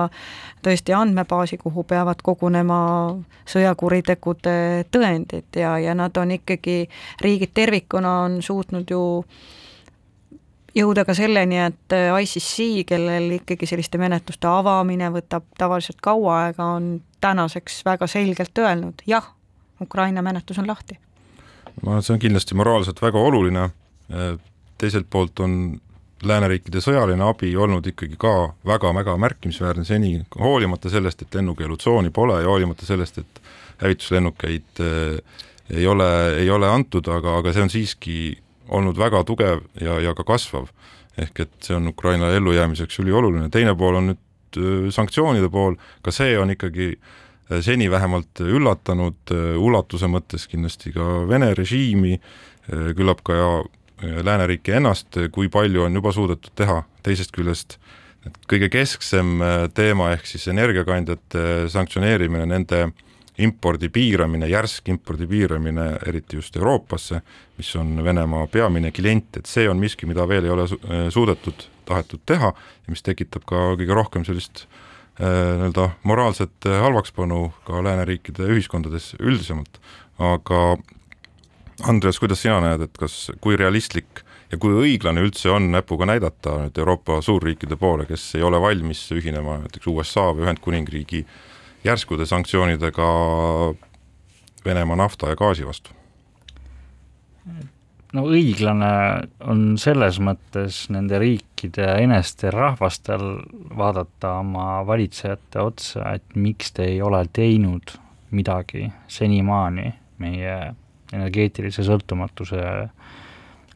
[0.64, 2.78] tõesti andmebaasi, kuhu peavad kogunema
[3.50, 4.56] sõjakuritegude
[4.94, 6.78] tõendid ja, ja nad on ikkagi,
[7.20, 9.02] riigid tervikuna on suutnud ju
[10.74, 16.98] jõuda ka selleni, et ICC, kellel ikkagi selliste menetluste avamine võtab tavaliselt kaua aega, on
[17.24, 19.30] tänaseks väga selgelt öelnud, jah,
[19.80, 20.98] Ukraina menetlus on lahti.
[21.82, 23.68] ma arvan, et see on kindlasti moraalselt väga oluline,
[24.78, 25.80] teiselt poolt on
[26.24, 28.34] lääneriikide sõjaline abi olnud ikkagi ka
[28.66, 33.42] väga-väga märkimisväärne seni, hoolimata sellest, et lennukeelutsooni pole ja hoolimata sellest, et
[33.82, 35.18] hävituslennukeid äh,
[35.70, 36.08] ei ole,
[36.38, 38.16] ei ole antud, aga, aga see on siiski
[38.68, 40.68] olnud väga tugev ja, ja ka kasvav.
[41.18, 46.10] ehk et see on Ukraina ellujäämiseks ülioluline, teine pool on nüüd äh, sanktsioonide pool, ka
[46.10, 52.18] see on ikkagi äh, seni vähemalt üllatanud ulatuse mõttes kindlasti ka Vene režiimi,
[52.96, 53.34] küllap ka
[54.00, 57.76] lääneriiki ennast, kui palju on juba suudetud teha, teisest küljest
[58.28, 62.86] et kõige kesksem äh, teema ehk siis energiakandjate sanktsioneerimine, nende
[63.42, 67.20] impordi piiramine, järsk impordi piiramine, eriti just Euroopasse,
[67.58, 71.66] mis on Venemaa peamine klient, et see on miski, mida veel ei ole äh, suudetud,
[71.88, 78.50] tahetud teha ja mis tekitab ka kõige rohkem sellist äh, nii-öelda moraalset halvakspanu ka lääneriikide
[78.54, 79.80] ühiskondades üldisemalt.
[80.18, 80.76] aga
[81.82, 86.58] Andres, kuidas sina näed, et kas, kui realistlik ja kui õiglane üldse on näpuga näidata
[86.62, 91.24] nüüd Euroopa suurriikide poole, kes ei ole valmis ühinema näiteks USA või Ühendkuningriigi
[91.84, 93.08] järskude sanktsioonidega
[94.64, 95.90] Venemaa nafta ja gaasi vastu?
[98.14, 98.92] no õiglane
[99.50, 103.24] on selles mõttes nende riikide eneste rahvastel
[103.76, 107.96] vaadata oma valitsejate otsa, et miks te ei ole teinud
[108.34, 109.90] midagi senimaani
[110.22, 110.56] meie
[111.14, 112.62] energeetilise sõltumatuse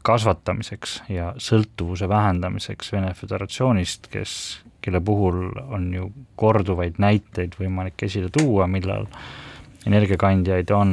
[0.06, 4.32] kasvatamiseks ja sõltuvuse vähendamiseks Vene Föderatsioonist, kes,
[4.84, 9.08] kelle puhul on ju korduvaid näiteid võimalik esile tuua, millal
[9.88, 10.92] energiakandjaid on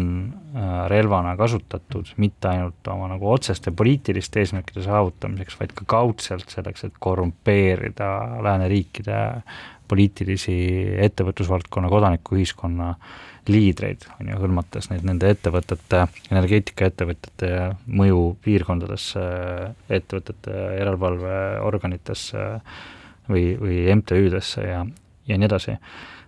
[0.55, 6.85] äh, relvana kasutatud mitte ainult oma nagu otseste poliitiliste eesmärkide saavutamiseks, vaid ka kaudselt selleks,
[6.87, 8.11] et korrumpeerida
[8.45, 9.21] lääneriikide
[9.87, 10.57] poliitilisi
[11.05, 12.93] ettevõtlusvaldkonna, kodanikuühiskonna
[13.51, 17.51] liidreid, on ju, hõlmates neid nende ettevõtete, energeetikaettevõtete
[17.99, 19.21] mõju piirkondadesse,
[19.99, 22.45] ettevõtete järelevalveorganitesse
[23.29, 24.83] või, või MTÜ-desse ja,
[25.27, 25.77] ja nii edasi.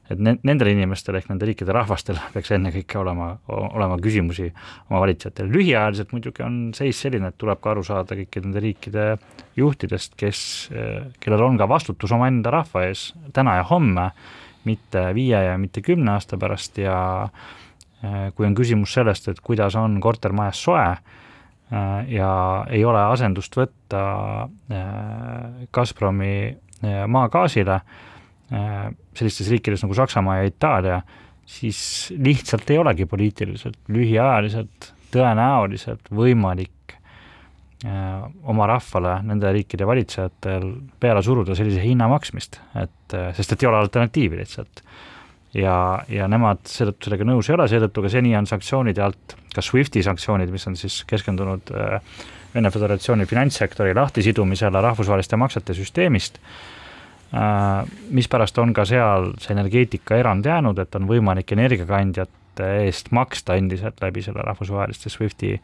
[0.10, 4.50] et ne-, nendel inimestel ehk nende riikide rahvastel peaks ennekõike olema, olema küsimusi
[4.90, 9.08] oma valitsejatele, lühiajaliselt muidugi on seis selline, et tuleb ka aru saada kõikide nende riikide
[9.60, 10.42] juhtidest, kes,
[11.20, 14.12] kellel on ka vastutus omaenda rahva ees täna ja homme,
[14.68, 19.78] mitte viie ja mitte kümne aasta pärast ja äh, kui on küsimus sellest, et kuidas
[19.80, 21.02] on kortermajas soe äh,
[22.12, 22.32] ja
[22.74, 24.04] ei ole asendust võtta
[24.46, 26.34] äh, Gazpromi
[26.84, 27.80] maagaasile,
[29.18, 31.02] sellistes riikides nagu Saksamaa ja Itaalia,
[31.48, 31.80] siis
[32.16, 36.78] lihtsalt ei olegi poliitiliselt lühiajaliselt tõenäoliselt võimalik
[37.86, 40.63] Äh, oma rahvale, nende riikide valitsejatel
[40.98, 44.82] peale suruda sellise hinna maksmist, et äh, sest et ei ole alternatiivi lihtsalt.
[45.54, 45.76] ja,
[46.10, 50.02] ja nemad seetõttu sellega nõus ei ole, seetõttu ka seni on sanktsioonide alt, ka SWIFTi
[50.08, 52.18] sanktsioonid, mis on siis keskendunud äh,
[52.54, 56.40] Vene Föderatsiooni finantssektori lahtisidumisele rahvusvaheliste maksete süsteemist,
[58.16, 64.24] mispärast on ka seal see energeetikaerand jäänud, et on võimalik energiakandjate eest maksta endiselt läbi
[64.24, 65.58] selle rahvusvaheliste SWIFTi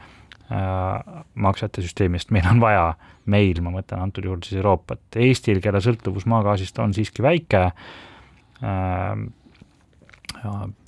[0.52, 2.90] Äh, maksete süsteemist, meil on vaja,
[3.32, 7.62] meil, ma mõtlen antud juhul siis Euroopat, Eestil, kelle sõltuvus maagaasist on siiski väike,
[8.60, 9.14] äh,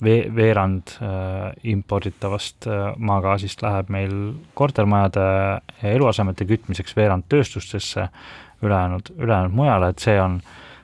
[0.02, 4.16] vee-, veerand äh, imporditavast maagaasist läheb meil
[4.58, 5.26] kortermajade
[5.82, 8.08] ja eluasemete kütmiseks, veerand tööstustesse,
[8.64, 10.40] ülejäänud, ülejäänud mujale, et see on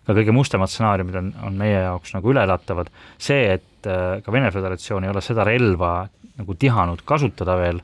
[0.06, 2.90] ka kõige mustemad stsenaariumid on, on meie jaoks nagu ületatavad.
[3.18, 3.86] see, et
[4.24, 6.08] ka Vene Föderatsioon ei ole seda relva
[6.38, 7.80] nagu tihanud kasutada veel,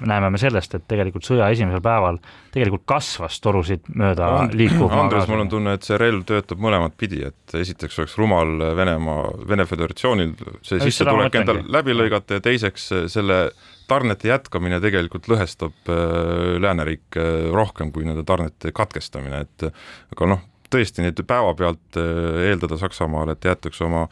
[0.00, 2.18] näeme me sellest, et tegelikult sõja esimesel päeval
[2.52, 6.96] tegelikult kasvas torusid mööda And, liikuv Andres, mul on tunne, et see relv töötab mõlemat
[6.98, 10.32] pidi, et esiteks oleks rumal Venemaa, Vene Föderatsioonil
[10.64, 13.38] see sissetulek endal läbi lõigata ja teiseks selle
[13.90, 20.44] tarnete jätkamine tegelikult lõhestab äh, lääneriike äh, rohkem kui nende tarnete katkestamine, et aga noh,
[20.72, 22.00] tõesti nüüd päevapealt
[22.48, 24.06] eeldada Saksamaal, et jäetakse oma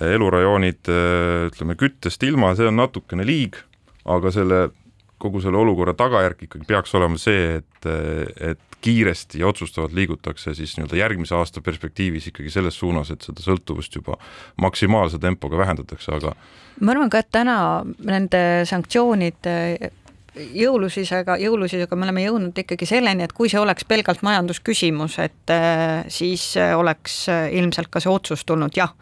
[0.00, 0.88] elurajoonid
[1.50, 3.58] ütleme küttest ilma, see on natukene liig,
[4.08, 4.70] aga selle
[5.22, 7.88] kogu selle olukorra tagajärg ikkagi peaks olema see, et,
[8.52, 13.44] et kiiresti ja otsustavalt liigutakse siis nii-öelda järgmise aasta perspektiivis ikkagi selles suunas, et seda
[13.44, 14.18] sõltuvust juba
[14.62, 16.34] maksimaalse tempoga vähendatakse, aga
[16.82, 17.56] ma arvan ka, et täna
[18.08, 19.56] nende sanktsioonide
[20.34, 26.02] jõulususega, jõulususega me oleme jõudnud ikkagi selleni, et kui see oleks pelgalt majandusküsimus, et äh,
[26.10, 28.96] siis oleks ilmselt ka see otsus tulnud, jah,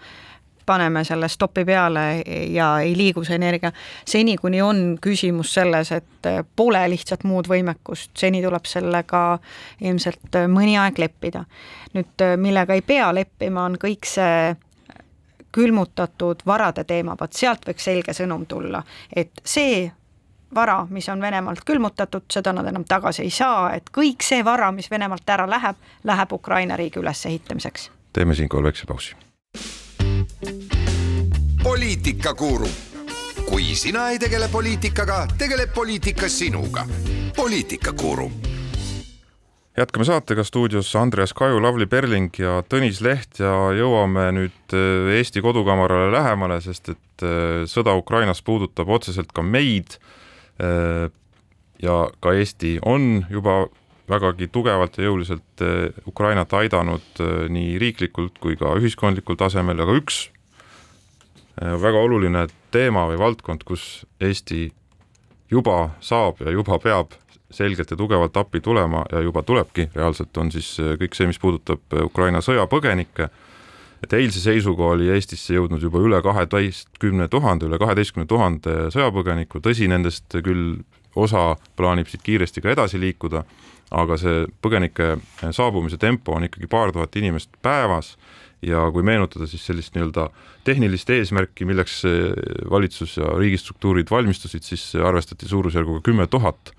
[0.71, 2.07] paneme selle stopi peale
[2.55, 3.73] ja ei liigu see energia.
[4.07, 9.23] seni, kuni on küsimus selles, et pole lihtsalt muud võimekust, seni tuleb sellega
[9.81, 11.45] ilmselt mõni aeg leppida.
[11.95, 14.57] nüüd millega ei pea leppima, on kõik see
[15.53, 18.83] külmutatud varade teema, vot sealt võiks selge sõnum tulla,
[19.17, 19.89] et see
[20.55, 24.71] vara, mis on Venemaalt külmutatud, seda nad enam tagasi ei saa, et kõik see vara,
[24.75, 27.91] mis Venemaalt ära läheb, läheb Ukraina riigi ülesehitamiseks.
[28.13, 29.17] teeme siinkohal väikse pausi.
[31.63, 32.69] Poliitikakuru,
[33.49, 36.87] kui sina ei tegele poliitikaga, tegeleb poliitika sinuga.
[37.37, 38.31] poliitikakuru
[39.81, 45.41] jätkame saatega stuudios Andreas Kaju, Lavly Perling ja Tõnis Leht ja jõuame nüüd äh, Eesti
[45.41, 49.97] kodukamarale lähemale, sest et äh, sõda Ukrainas puudutab otseselt ka meid
[50.61, 51.11] Äh,
[51.83, 53.65] ja ka Eesti on juba
[54.11, 59.97] vägagi tugevalt ja jõuliselt äh, Ukrainat aidanud äh, nii riiklikult kui ka ühiskondlikul tasemel, aga
[60.01, 60.29] üks
[61.61, 64.71] väga oluline teema või valdkond, kus Eesti
[65.53, 67.13] juba saab ja juba peab
[67.53, 71.99] selgelt ja tugevalt appi tulema ja juba tulebki reaalselt, on siis kõik see, mis puudutab
[72.07, 73.29] Ukraina sõjapõgenikke.
[74.01, 79.91] Et eilse seisuga oli Eestisse jõudnud juba üle kaheteistkümne tuhande, üle kaheteistkümne tuhande sõjapõgeniku, tõsi,
[79.91, 80.79] nendest küll
[81.17, 83.43] osa plaanib siit kiiresti ka edasi liikuda,
[83.91, 85.17] aga see põgenike
[85.51, 88.15] saabumise tempo on ikkagi paar tuhat inimest päevas
[88.63, 90.29] ja kui meenutada siis sellist nii-öelda
[90.65, 92.03] tehnilist eesmärki, milleks
[92.71, 96.75] valitsus ja riigistruktuurid valmistusid, siis arvestati suurusjärguga kümme tuhat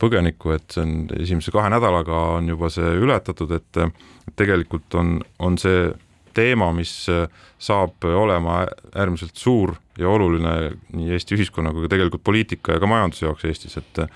[0.00, 5.58] põgenikku, et see on esimese kahe nädalaga on juba see ületatud, et tegelikult on, on
[5.58, 5.90] see
[6.34, 7.26] teema, mis äh,
[7.62, 8.62] saab olema
[8.94, 13.48] äärmiselt suur ja oluline nii Eesti ühiskonna kui ka tegelikult poliitika ja ka majanduse jaoks
[13.48, 14.06] Eestis, et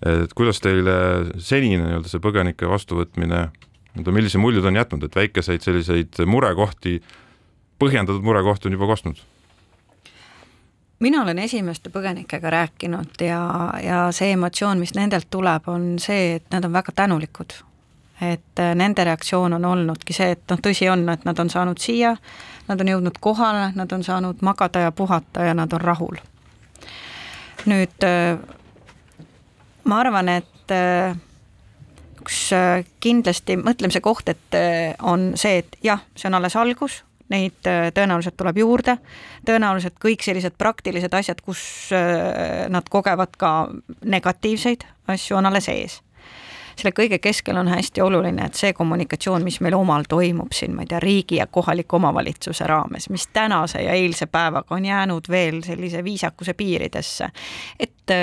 [0.00, 0.92] et kuidas teile
[1.36, 3.40] senine nii-öelda see põgenike vastuvõtmine,
[3.92, 7.02] nii-öelda millise mulje ta on jätnud, et väikeseid selliseid murekohti,
[7.80, 9.20] põhjendatud murekohti on juba kostnud?
[11.00, 13.40] mina olen esimeste põgenikega rääkinud ja,
[13.80, 17.56] ja see emotsioon, mis nendelt tuleb, on see, et nad on väga tänulikud
[18.20, 21.80] et äh, nende reaktsioon on olnudki see, et noh, tõsi on, et nad on saanud
[21.80, 22.14] siia,
[22.68, 26.20] nad on jõudnud kohale, nad on saanud magada ja puhata ja nad on rahul.
[27.66, 28.38] nüüd äh,
[29.84, 31.16] ma arvan, et äh,
[32.20, 32.50] üks
[33.00, 34.56] kindlasti mõtlemise koht, et
[35.00, 36.98] on see, et jah, see on alles algus,
[37.32, 38.98] neid tõenäoliselt tuleb juurde,
[39.48, 41.62] tõenäoliselt kõik sellised praktilised asjad, kus
[42.68, 43.54] nad kogevad ka
[44.04, 46.00] negatiivseid asju, on alles ees
[46.76, 50.86] selle kõige keskel on hästi oluline, et see kommunikatsioon, mis meil omal toimub siin, ma
[50.86, 55.62] ei tea, riigi ja kohaliku omavalitsuse raames, mis tänase ja eilse päevaga on jäänud veel
[55.66, 57.30] sellise viisakuse piiridesse,
[57.80, 58.16] et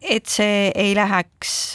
[0.00, 1.74] et see ei läheks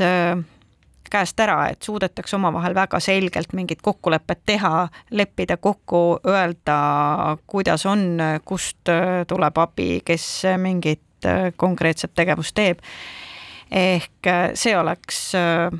[1.11, 6.79] käest ära, et suudetakse omavahel väga selgelt mingit kokkulepet teha, leppida kokku, öelda,
[7.47, 8.91] kuidas on, kust
[9.27, 10.27] tuleb abi, kes
[10.57, 12.83] mingit konkreetset tegevust teeb
[13.71, 15.71] ehk äh, see oleks äh,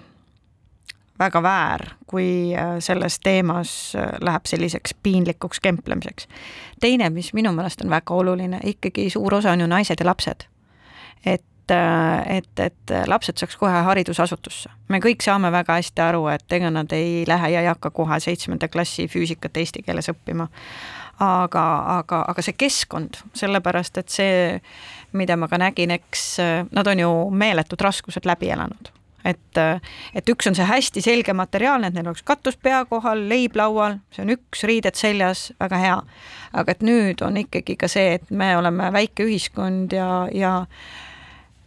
[1.19, 6.27] väga väär, kui äh, selles teemas läheb selliseks piinlikuks kemplemiseks.
[6.81, 10.47] teine, mis minu meelest on väga oluline, ikkagi suur osa on ju naised ja lapsed.
[11.25, 11.43] et
[12.29, 14.69] et, et lapsed saaks kohe haridusasutusse.
[14.87, 18.19] me kõik saame väga hästi aru, et ega nad ei lähe ja ei hakka kohe
[18.19, 20.47] seitsmenda klassi füüsikat eesti keeles õppima.
[21.19, 21.65] Aga,
[21.99, 24.35] aga, aga see keskkond, sellepärast et see
[25.15, 26.25] mida ma ka nägin, eks
[26.75, 28.91] nad on ju meeletud raskused läbi elanud
[29.25, 29.59] et,
[30.13, 33.99] et üks on see hästi selge materiaalne, et neil oleks katus pea kohal, leib laual,
[34.13, 35.97] see on üks, riided seljas, väga hea.
[36.55, 40.53] aga et nüüd on ikkagi ka see, et me oleme väike ühiskond ja, ja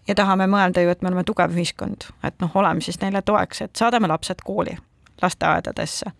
[0.09, 3.67] ja tahame mõelda ju, et me oleme tugev ühiskond, et noh, oleme siis neile toeks,
[3.67, 4.79] et saadame lapsed kooli,
[5.23, 6.15] lasteaedadesse.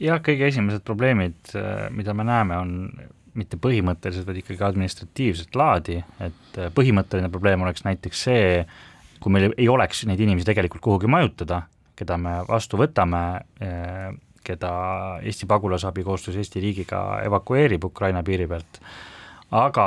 [0.00, 1.54] Jah, kõige esimesed probleemid,
[1.94, 2.76] mida me näeme, on
[3.38, 8.64] mitte põhimõtteliselt, vaid ikkagi administratiivset laadi, et äh, põhimõtteline probleem oleks näiteks see,
[9.20, 11.62] kui meil ei oleks neid inimesi tegelikult kuhugi majutada,
[11.98, 13.22] keda me vastu võtame,
[13.62, 14.10] äh,
[14.46, 14.72] keda
[15.26, 18.80] Eesti pagulasabi koostöös Eesti riigiga evakueerib Ukraina piiri pealt,
[19.52, 19.86] aga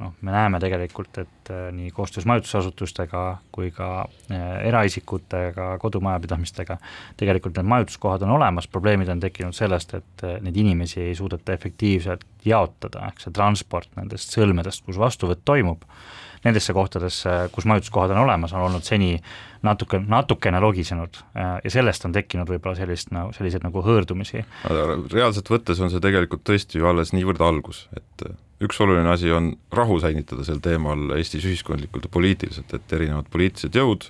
[0.00, 3.90] noh, me näeme tegelikult, et äh, nii koostöös majutusasutustega kui ka
[4.32, 6.78] äh, eraisikutega, kodumajapidamistega,
[7.20, 11.52] tegelikult need majutuskohad on olemas, probleemid on tekkinud sellest, et äh, neid inimesi ei suudeta
[11.56, 15.84] efektiivselt jaotada, ehk see transport nendest sõlmedest, kus vastuvõtt toimub,
[16.44, 19.12] nendesse kohtadesse, kus majutuskohad on olemas, on olnud seni
[19.66, 24.44] natuke, natukene logisenud ja sellest on tekkinud võib-olla sellist nagu, selliseid nagu hõõrdumisi.
[25.12, 28.30] reaalselt võttes on see tegelikult tõesti ju alles niivõrd algus, et
[28.64, 33.76] üks oluline asi on rahu säilitada sel teemal Eestis ühiskondlikult ja poliitiliselt, et erinevad poliitilised
[33.76, 34.08] jõud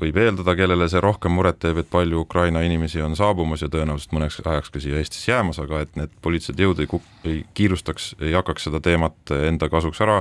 [0.00, 4.14] võib eeldada, kellele see rohkem muret teeb, et palju Ukraina inimesi on saabumas ja tõenäoliselt
[4.16, 6.88] mõneks ajaks ka siia Eestisse jäämas, aga et need poliitilised jõud ei,
[7.26, 10.20] ei kiirustaks, ei hakkaks seda teemat enda kasuks ära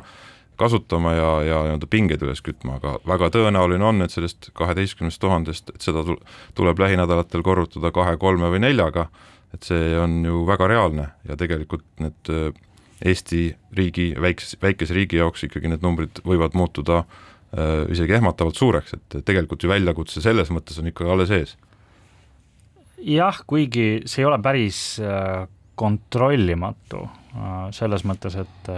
[0.60, 5.74] kasutama ja, ja nii-öelda pingeid üles kütma, aga väga tõenäoline on, et sellest kaheteistkümnest tuhandest,
[5.74, 6.04] et seda
[6.58, 9.08] tuleb lähinädalatel korrutada kahe, kolme või neljaga,
[9.56, 12.52] et see on ju väga reaalne ja tegelikult need äh,
[13.00, 13.46] Eesti
[13.78, 19.22] riigi, väikse, väikese riigi jaoks ikkagi need numbrid võivad muutuda äh, isegi ehmatavalt suureks, et
[19.26, 21.56] tegelikult ju väljakutse selles mõttes on ikkagi alles ees.
[23.00, 25.48] jah, kuigi see ei ole päris äh,
[25.80, 28.72] kontrollimatu äh, selles mõttes, et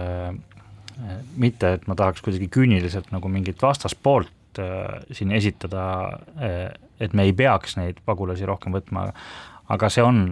[1.36, 5.84] mitte, et ma tahaks kuidagi küüniliselt nagu mingit vastaspoolt äh, siin esitada
[6.38, 9.08] äh,, et me ei peaks neid pagulasi rohkem võtma,
[9.72, 10.24] aga see on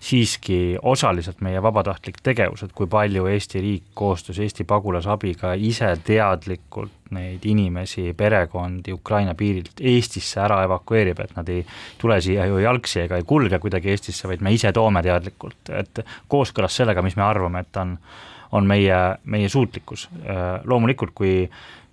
[0.00, 7.10] siiski osaliselt meie vabatahtlik tegevus, et kui palju Eesti riik koostöös Eesti pagulasabiga ise teadlikult
[7.10, 11.64] neid inimesi, perekondi Ukraina piirilt Eestisse ära evakueerib, et nad ei
[11.98, 16.04] tule siia ju jalgsi ega ei kulge kuidagi Eestisse, vaid me ise toome teadlikult, et
[16.30, 17.96] kooskõlas sellega, mis me arvame, et on
[18.52, 20.08] on meie, meie suutlikkus.
[20.64, 21.48] Loomulikult, kui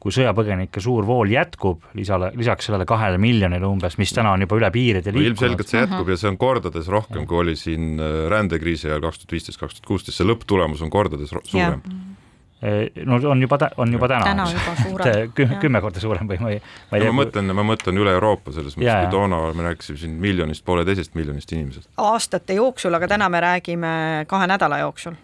[0.05, 4.59] kui sõjapõgenike suur vool jätkub, lisale, lisaks sellele kahele miljonile umbes, mis täna on juba
[4.59, 5.31] üle piiride liikunud.
[5.31, 9.23] ilmselgelt see jätkub ja see on kordades rohkem, kui oli siin äh, rändekriisi ajal kaks
[9.23, 13.97] tuhat viisteist, kaks tuhat kuusteist, see lõpptulemus on kordades suurem äh, no on juba, on
[13.97, 15.35] juba täna, täna juba suurem.
[15.65, 17.09] kümme korda suurem või ma ei, ma ei tea.
[17.09, 21.17] ma mõtlen, ma mõtlen üle Euroopa selles mõttes, kui toona me rääkisime siin miljonist, pooleteisest
[21.17, 21.89] miljonist inimesest.
[21.97, 23.95] aastate jooksul, aga täna me räägime
[24.29, 25.17] kahe nädala jooksul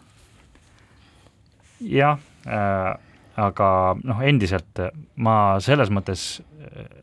[1.82, 2.92] jah äh,,
[3.42, 3.70] aga
[4.04, 4.82] noh, endiselt
[5.16, 7.02] ma selles mõttes äh,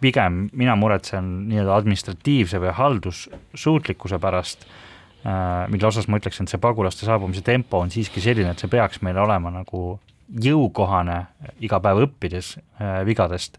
[0.00, 6.62] pigem mina muretsen nii-öelda administratiivse või haldussuutlikkuse pärast äh,, mille osas ma ütleksin, et see
[6.62, 9.98] pagulaste saabumise tempo on siiski selline, et see peaks meil olema nagu
[10.30, 11.24] jõukohane
[11.64, 13.58] iga päev õppides äh, vigadest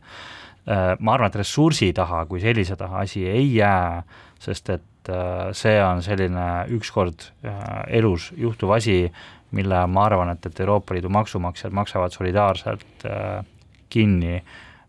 [0.66, 0.96] äh,.
[1.00, 4.02] ma arvan, et ressursi taha kui sellise taha asi ei jää,
[4.42, 6.48] sest et äh, see on selline
[6.78, 9.04] ükskord äh, elus juhtuv asi,
[9.52, 13.42] mille ma arvan, et, et Euroopa Liidu maksumaksjad maksavad solidaarselt äh,
[13.92, 14.40] kinni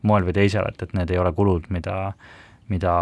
[0.07, 2.13] moel või teisel, et, et need ei ole kulud, mida,
[2.71, 2.95] mida,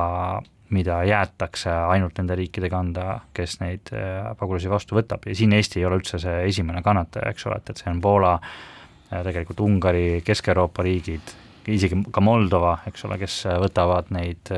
[0.72, 5.28] mida jäetakse ainult nende riikide kanda, kes neid äh, pagulasi vastu võtab.
[5.28, 8.02] Ja siin Eesti ei ole üldse see esimene kannataja, eks ole, et, et see on
[8.04, 11.36] Poola, äh, tegelikult Ungari, Kesk-Euroopa riigid,
[11.68, 14.48] isegi ka Moldova, eks ole, kes võtavad neid,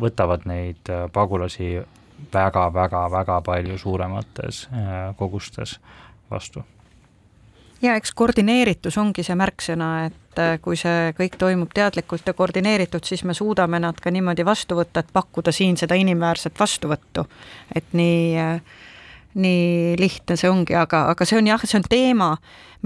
[0.00, 1.72] võtavad neid pagulasi
[2.32, 5.78] väga-väga-väga palju suuremates äh, kogustes
[6.30, 6.64] vastu.
[7.82, 13.04] ja eks koordineeritus ongi see märksõna, et äh, kui see kõik toimub teadlikult ja koordineeritud,
[13.04, 17.26] siis me suudame nad ka niimoodi vastu võtta, et pakkuda siin seda inimväärset vastuvõttu.
[17.74, 18.62] et nii äh,
[19.34, 22.30] nii lihtne see ongi, aga, aga see on jah, see on teema,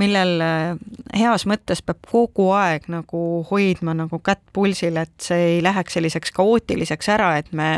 [0.01, 0.75] millel äh,
[1.17, 6.35] heas mõttes peab kogu aeg nagu hoidma nagu kätt pulsil, et see ei läheks selliseks
[6.35, 7.69] kaootiliseks ära, et me,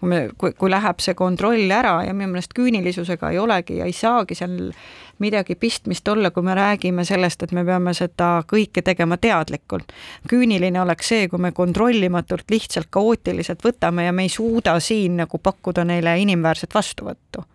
[0.00, 3.88] kui me, kui, kui läheb see kontroll ära ja minu meelest küünilisusega ei olegi ja
[3.88, 4.70] ei saagi seal
[5.18, 9.92] midagi pistmist olla, kui me räägime sellest, et me peame seda kõike tegema teadlikult.
[10.28, 15.40] küüniline oleks see, kui me kontrollimatult lihtsalt kaootiliselt võtame ja me ei suuda siin nagu
[15.40, 17.48] pakkuda neile inimväärset vastuvõttu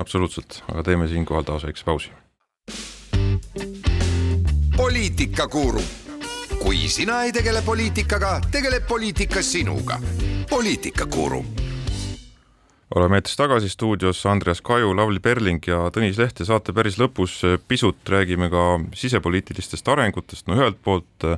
[0.00, 2.10] absoluutselt, aga teeme siinkohal taas väikse pausi.
[4.76, 5.82] poliitikakuru,
[6.62, 10.00] kui sina ei tegele poliitikaga, tegeleb poliitika sinuga.
[10.50, 11.44] poliitikakuru
[12.94, 17.36] oleme eetris tagasi stuudios Andreas Kaju, Lavly Perling ja Tõnis Leht ja saate päris lõpus
[17.68, 21.28] pisut räägime ka sisepoliitilistest arengutest, no ühelt poolt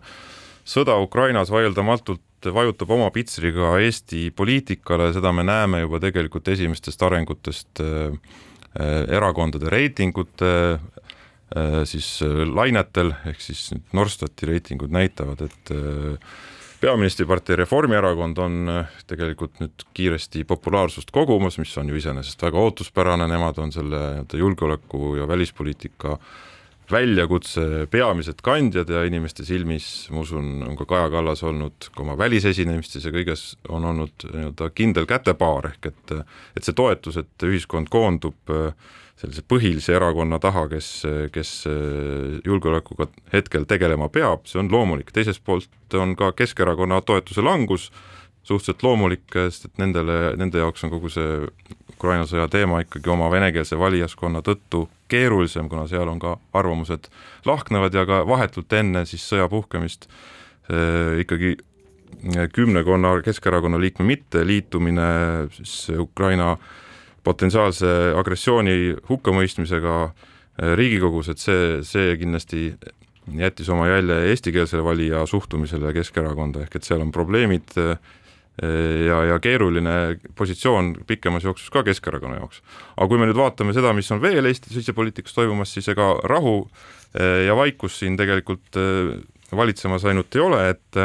[0.64, 7.84] sõda Ukrainas vaieldamatult vajutab oma pitsriga Eesti poliitikale, seda me näeme juba tegelikult esimestest arengutest
[7.84, 15.75] äh, Äh, erakondade reitingute äh, siis äh, lainetel, ehk siis Norstati reitingud näitavad, et
[16.83, 18.70] peaministripartei Reformierakond on
[19.07, 24.41] tegelikult nüüd kiiresti populaarsust kogumas, mis on ju iseenesest väga ootuspärane, nemad on selle nii-öelda
[24.41, 26.33] julgeoleku ja välispoliitika äh,
[26.91, 32.16] väljakutse peamised kandjad ja inimeste silmis, ma usun, on ka Kaja Kallas olnud ka oma
[32.18, 36.16] välisesinemistes ja kõiges on olnud nii-öelda kindel kätepaar, ehk et
[36.57, 38.74] et see toetus, et ühiskond koondub äh,
[39.20, 40.89] sellise põhilise erakonna taha, kes,
[41.33, 47.45] kes äh, julgeolekuga hetkel tegelema peab, see on loomulik, teisest poolt on ka Keskerakonna toetuse
[47.45, 47.91] langus,
[48.43, 51.45] suhteliselt loomulik, sest et nendele, nende jaoks on kogu see
[51.93, 57.10] Ukraina sõja teema ikkagi oma venekeelse valijaskonna tõttu keerulisem, kuna seal on ka arvamused
[57.48, 60.08] lahknevad ja ka vahetult enne siis sõja puhkemist
[60.72, 61.56] eh, ikkagi
[62.52, 65.06] kümnekonna Keskerakonna liikme mitteliitumine
[65.56, 66.56] siis Ukraina
[67.24, 67.88] potentsiaalse
[68.18, 69.96] agressiooni hukkamõistmisega
[70.76, 72.74] Riigikogus, et see, see kindlasti
[73.38, 77.72] jättis oma jälje eestikeelsele valija suhtumisele Keskerakonda, ehk et seal on probleemid
[78.61, 82.61] ja, ja keeruline positsioon pikemas jooksus ka Keskerakonna jaoks.
[82.96, 86.66] aga kui me nüüd vaatame seda, mis on veel Eesti sisepoliitikas toimumas, siis ega rahu
[87.46, 88.76] ja vaikus siin tegelikult
[89.57, 91.00] valitsemas ainult ei ole, et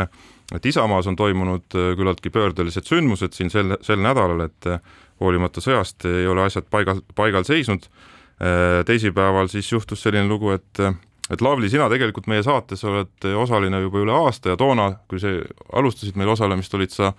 [0.56, 4.80] et Isamaas on toimunud äh, küllaltki pöördelised sündmused siin sel, sel nädalal, et äh,
[5.22, 7.90] hoolimata sõjast ei ole asjad paigal, paigal seisnud.
[8.38, 10.88] Äh, teisipäeval siis juhtus selline lugu, et
[11.28, 15.34] et Lavly, sina tegelikult meie saates oled osaline juba üle aasta ja toona, kui sa
[15.76, 17.10] alustasid meil osalemist, olid sa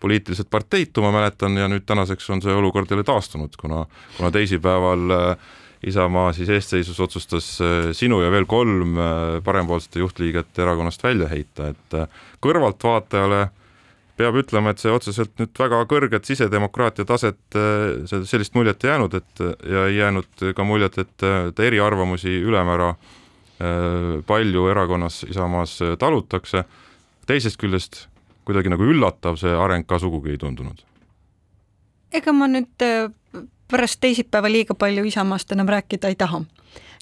[0.00, 3.84] poliitiliselt parteitu, ma mäletan, ja nüüd tänaseks on see olukord jälle taastunud, kuna,
[4.16, 5.52] kuna teisipäeval äh,
[5.86, 9.12] Isamaa siis eestseisus otsustas äh, sinu ja veel kolm äh,
[9.44, 11.98] parempoolsete juhtliiget erakonnast välja heita, et
[12.44, 13.46] kõrvaltvaatajale
[14.16, 17.36] peab ütlema, et see otseselt nüüd väga kõrget sisedemokraatia taset,
[18.08, 22.94] sellist muljet ei jäänud, et ja ei jäänud ka muljet, et eriarvamusi ülemäära
[24.26, 26.64] palju erakonnas Isamaas talutakse.
[27.26, 28.06] teisest küljest
[28.46, 30.84] kuidagi nagu üllatav see areng ka sugugi ei tundunud.
[32.14, 32.86] ega ma nüüd
[33.68, 36.42] pärast teisipäeva liiga palju Isamaast enam rääkida ei taha.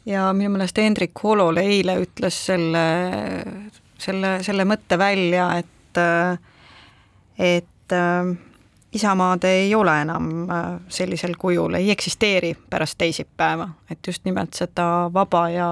[0.06, 2.84] ja minu meelest Hendrik Holole eile ütles selle,
[3.98, 6.02] selle, selle mõtte välja, et,
[7.38, 7.96] et
[8.94, 10.28] Isamaad ei ole enam
[10.88, 15.68] sellisel kujul, ei eksisteeri pärast teisipäeva, et just nimelt seda vaba ja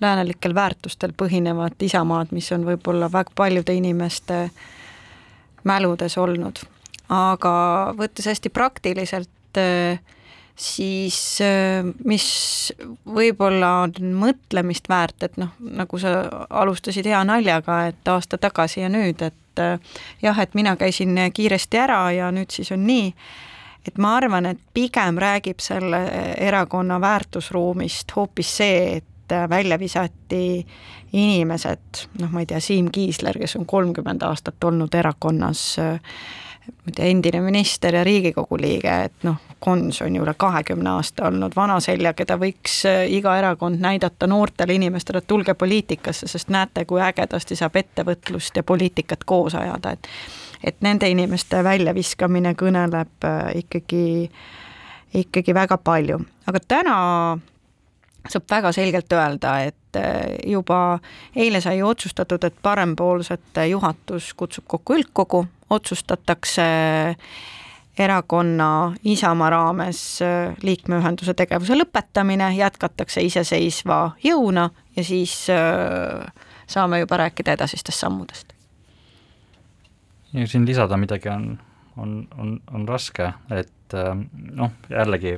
[0.00, 4.48] läänelikel väärtustel põhinevat Isamaad, mis on võib-olla väga paljude inimeste
[5.64, 6.64] mäludes olnud.
[7.12, 7.52] aga
[7.98, 9.98] võttes hästi praktiliselt Äh,
[10.56, 12.72] siis äh, mis
[13.08, 16.22] võib-olla on mõtlemist väärt, et noh, nagu sa
[16.62, 21.80] alustasid hea naljaga, et aasta tagasi ja nüüd, et äh, jah, et mina käisin kiiresti
[21.84, 23.12] ära ja nüüd siis on nii,
[23.88, 26.04] et ma arvan, et pigem räägib selle
[26.38, 29.11] erakonna väärtusruumist hoopis see, et
[29.50, 30.66] välja visati
[31.12, 36.16] inimesed, noh, ma ei tea, Siim Kiisler, kes on kolmkümmend aastat olnud erakonnas äh,
[36.66, 40.90] ma ei tea, endine minister ja Riigikogu liige, et noh, Kons on ju üle kahekümne
[40.96, 46.26] aasta olnud vana selja, keda võiks äh, iga erakond näidata noortele inimestele, et tulge poliitikasse,
[46.30, 50.10] sest näete, kui ägedasti saab ettevõtlust ja poliitikat koos ajada, et
[50.62, 54.30] et nende inimeste väljaviskamine kõneleb äh, ikkagi,
[55.18, 56.98] ikkagi väga palju, aga täna
[58.30, 60.98] saab väga selgelt öelda, et äh, juba
[61.36, 66.66] eile sai otsustatud, et parempoolsete juhatus kutsub kokku üldkogu, otsustatakse
[67.98, 68.70] erakonna
[69.04, 76.24] Isamaa raames äh, liikmeühenduse tegevuse lõpetamine, jätkatakse iseseisva jõuna ja siis äh,
[76.66, 78.52] saame juba rääkida edasistest sammudest.
[80.32, 81.58] ja siin lisada midagi on,
[81.96, 83.96] on, on, on raske, et
[84.56, 85.34] noh, jällegi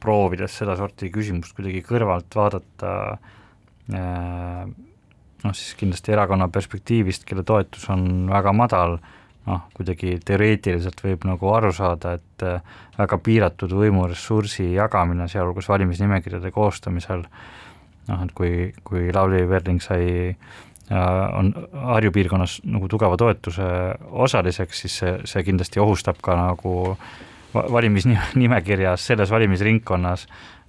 [0.00, 2.92] proovides sedasorti küsimust kuidagi kõrvalt vaadata
[3.92, 4.66] äh,
[5.44, 8.98] noh, siis kindlasti erakonna perspektiivist, kelle toetus on väga madal,
[9.48, 16.52] noh, kuidagi teoreetiliselt võib nagu aru saada, et äh, väga piiratud võimuressursi jagamine, sealhulgas valimisnimekirjade
[16.54, 17.24] koostamisel,
[18.08, 18.52] noh, et kui,
[18.84, 20.08] kui Lavly Perling sai
[20.88, 21.00] ja
[21.36, 23.66] on Harju piirkonnas nagu tugeva toetuse
[24.24, 27.10] osaliseks, siis see, see kindlasti ohustab ka nagu äh,
[27.54, 30.26] valimisnimekirjas selles valimisringkonnas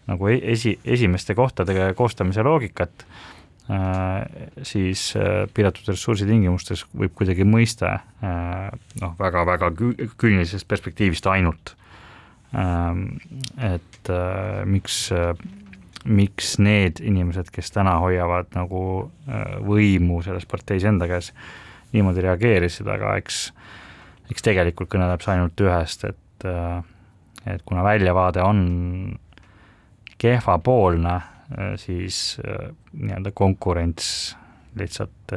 [0.10, 3.06] nagu e-, esi, esimeste kohtade koostamise loogikat,
[3.70, 4.24] äh,
[4.68, 8.70] siis äh, piiratud ressursi tingimustes võib kuidagi mõista äh,
[9.02, 11.76] noh, väga-väga küünilisest perspektiivist ainult,
[12.58, 13.06] ähm,
[13.62, 13.86] et
[14.66, 15.10] miks,
[16.08, 18.82] miks need inimesed, kes täna hoiavad nagu
[19.68, 21.34] võimu selles parteis enda käes,
[21.92, 23.42] niimoodi reageerisid, aga eks,
[24.32, 29.20] eks tegelikult kõneleb see ainult ühest, et et, äh, et kuna väljavaade on
[30.18, 34.36] kehvapoolne, äh, siis äh, nii-öelda konkurents
[34.76, 35.34] lihtsalt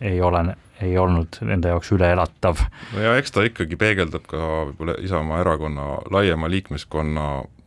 [0.00, 2.60] ei ole, ei olnud nende jaoks üleelatav.
[2.94, 4.38] no ja eks ta ikkagi peegeldab ka
[4.68, 7.24] võib-olla Isamaa erakonna laiema liikmeskonna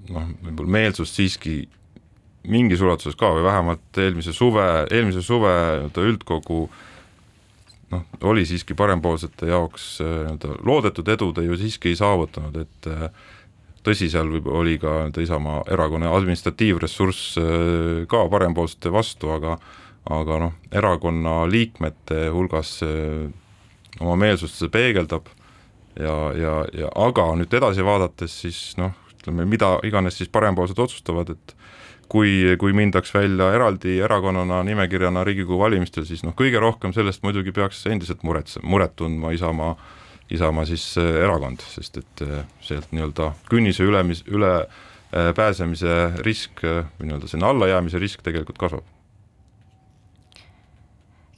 [0.09, 1.67] noh, võib-olla meelsust siiski
[2.47, 6.79] mingis ulatuses ka või vähemalt eelmise suve, eelmise suve nii-öelda üldkogu äh,
[7.91, 12.89] noh, oli siiski parempoolsete jaoks äh, nii-öelda loodetud edu ta ju siiski ei saavutanud, et
[12.91, 13.05] äh,
[13.85, 17.45] tõsi, seal võib, oli ka nii-öelda Isamaa erakonna administratiivressurss äh,
[18.11, 19.59] ka parempoolsete vastu, aga
[20.11, 22.79] aga noh, erakonna liikmete hulgas
[24.01, 25.27] oma meelsust see peegeldab
[25.93, 31.29] ja, ja, ja aga nüüd edasi vaadates siis noh, ütleme, mida iganes siis parempoolsed otsustavad,
[31.35, 31.55] et
[32.11, 37.53] kui, kui mindaks välja eraldi erakonnana nimekirjana Riigikogu valimistel, siis noh, kõige rohkem sellest muidugi
[37.55, 39.75] peaks endiselt muretse-, muret tundma Isamaa
[40.31, 42.21] Isamaa siis erakond, sest et
[42.63, 44.53] sealt nii-öelda künnise ülemis, üle
[45.35, 49.00] pääsemise risk nii-öelda sinna allajäämise risk tegelikult kasvab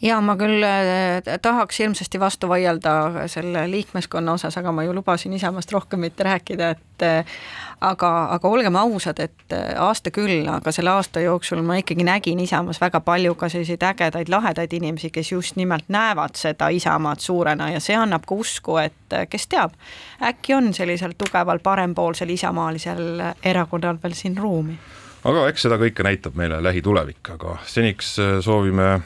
[0.04, 5.34] ja ma küll äh, tahaks hirmsasti vastu vaielda selle liikmeskonna osas, aga ma ju lubasin
[5.34, 7.36] Isamaast rohkem mitte rääkida, et äh,
[7.82, 12.42] aga, aga olgem ausad, et äh, aasta küll, aga selle aasta jooksul ma ikkagi nägin
[12.44, 17.72] Isamaas väga palju ka selliseid ägedaid, lahedaid inimesi, kes just nimelt näevad seda Isamaad suurena
[17.72, 19.78] ja see annab ka usku, et kes teab,
[20.24, 24.78] äkki on sellisel tugeval parempoolsel isamaalisel erakonnal veel siin ruumi.
[25.24, 28.98] Aga eks seda kõike näitab meile lähitulevik, aga seniks soovime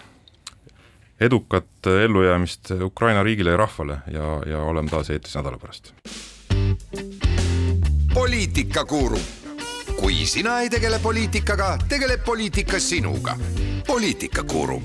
[1.19, 5.93] edukat ellujäämist Ukraina riigile ja rahvale ja, ja oleme taas eetris nädala pärast.
[8.13, 9.19] poliitikakuru,
[9.99, 13.37] kui sina ei tegele poliitikaga, tegeleb poliitika sinuga.
[13.87, 14.83] poliitikakuru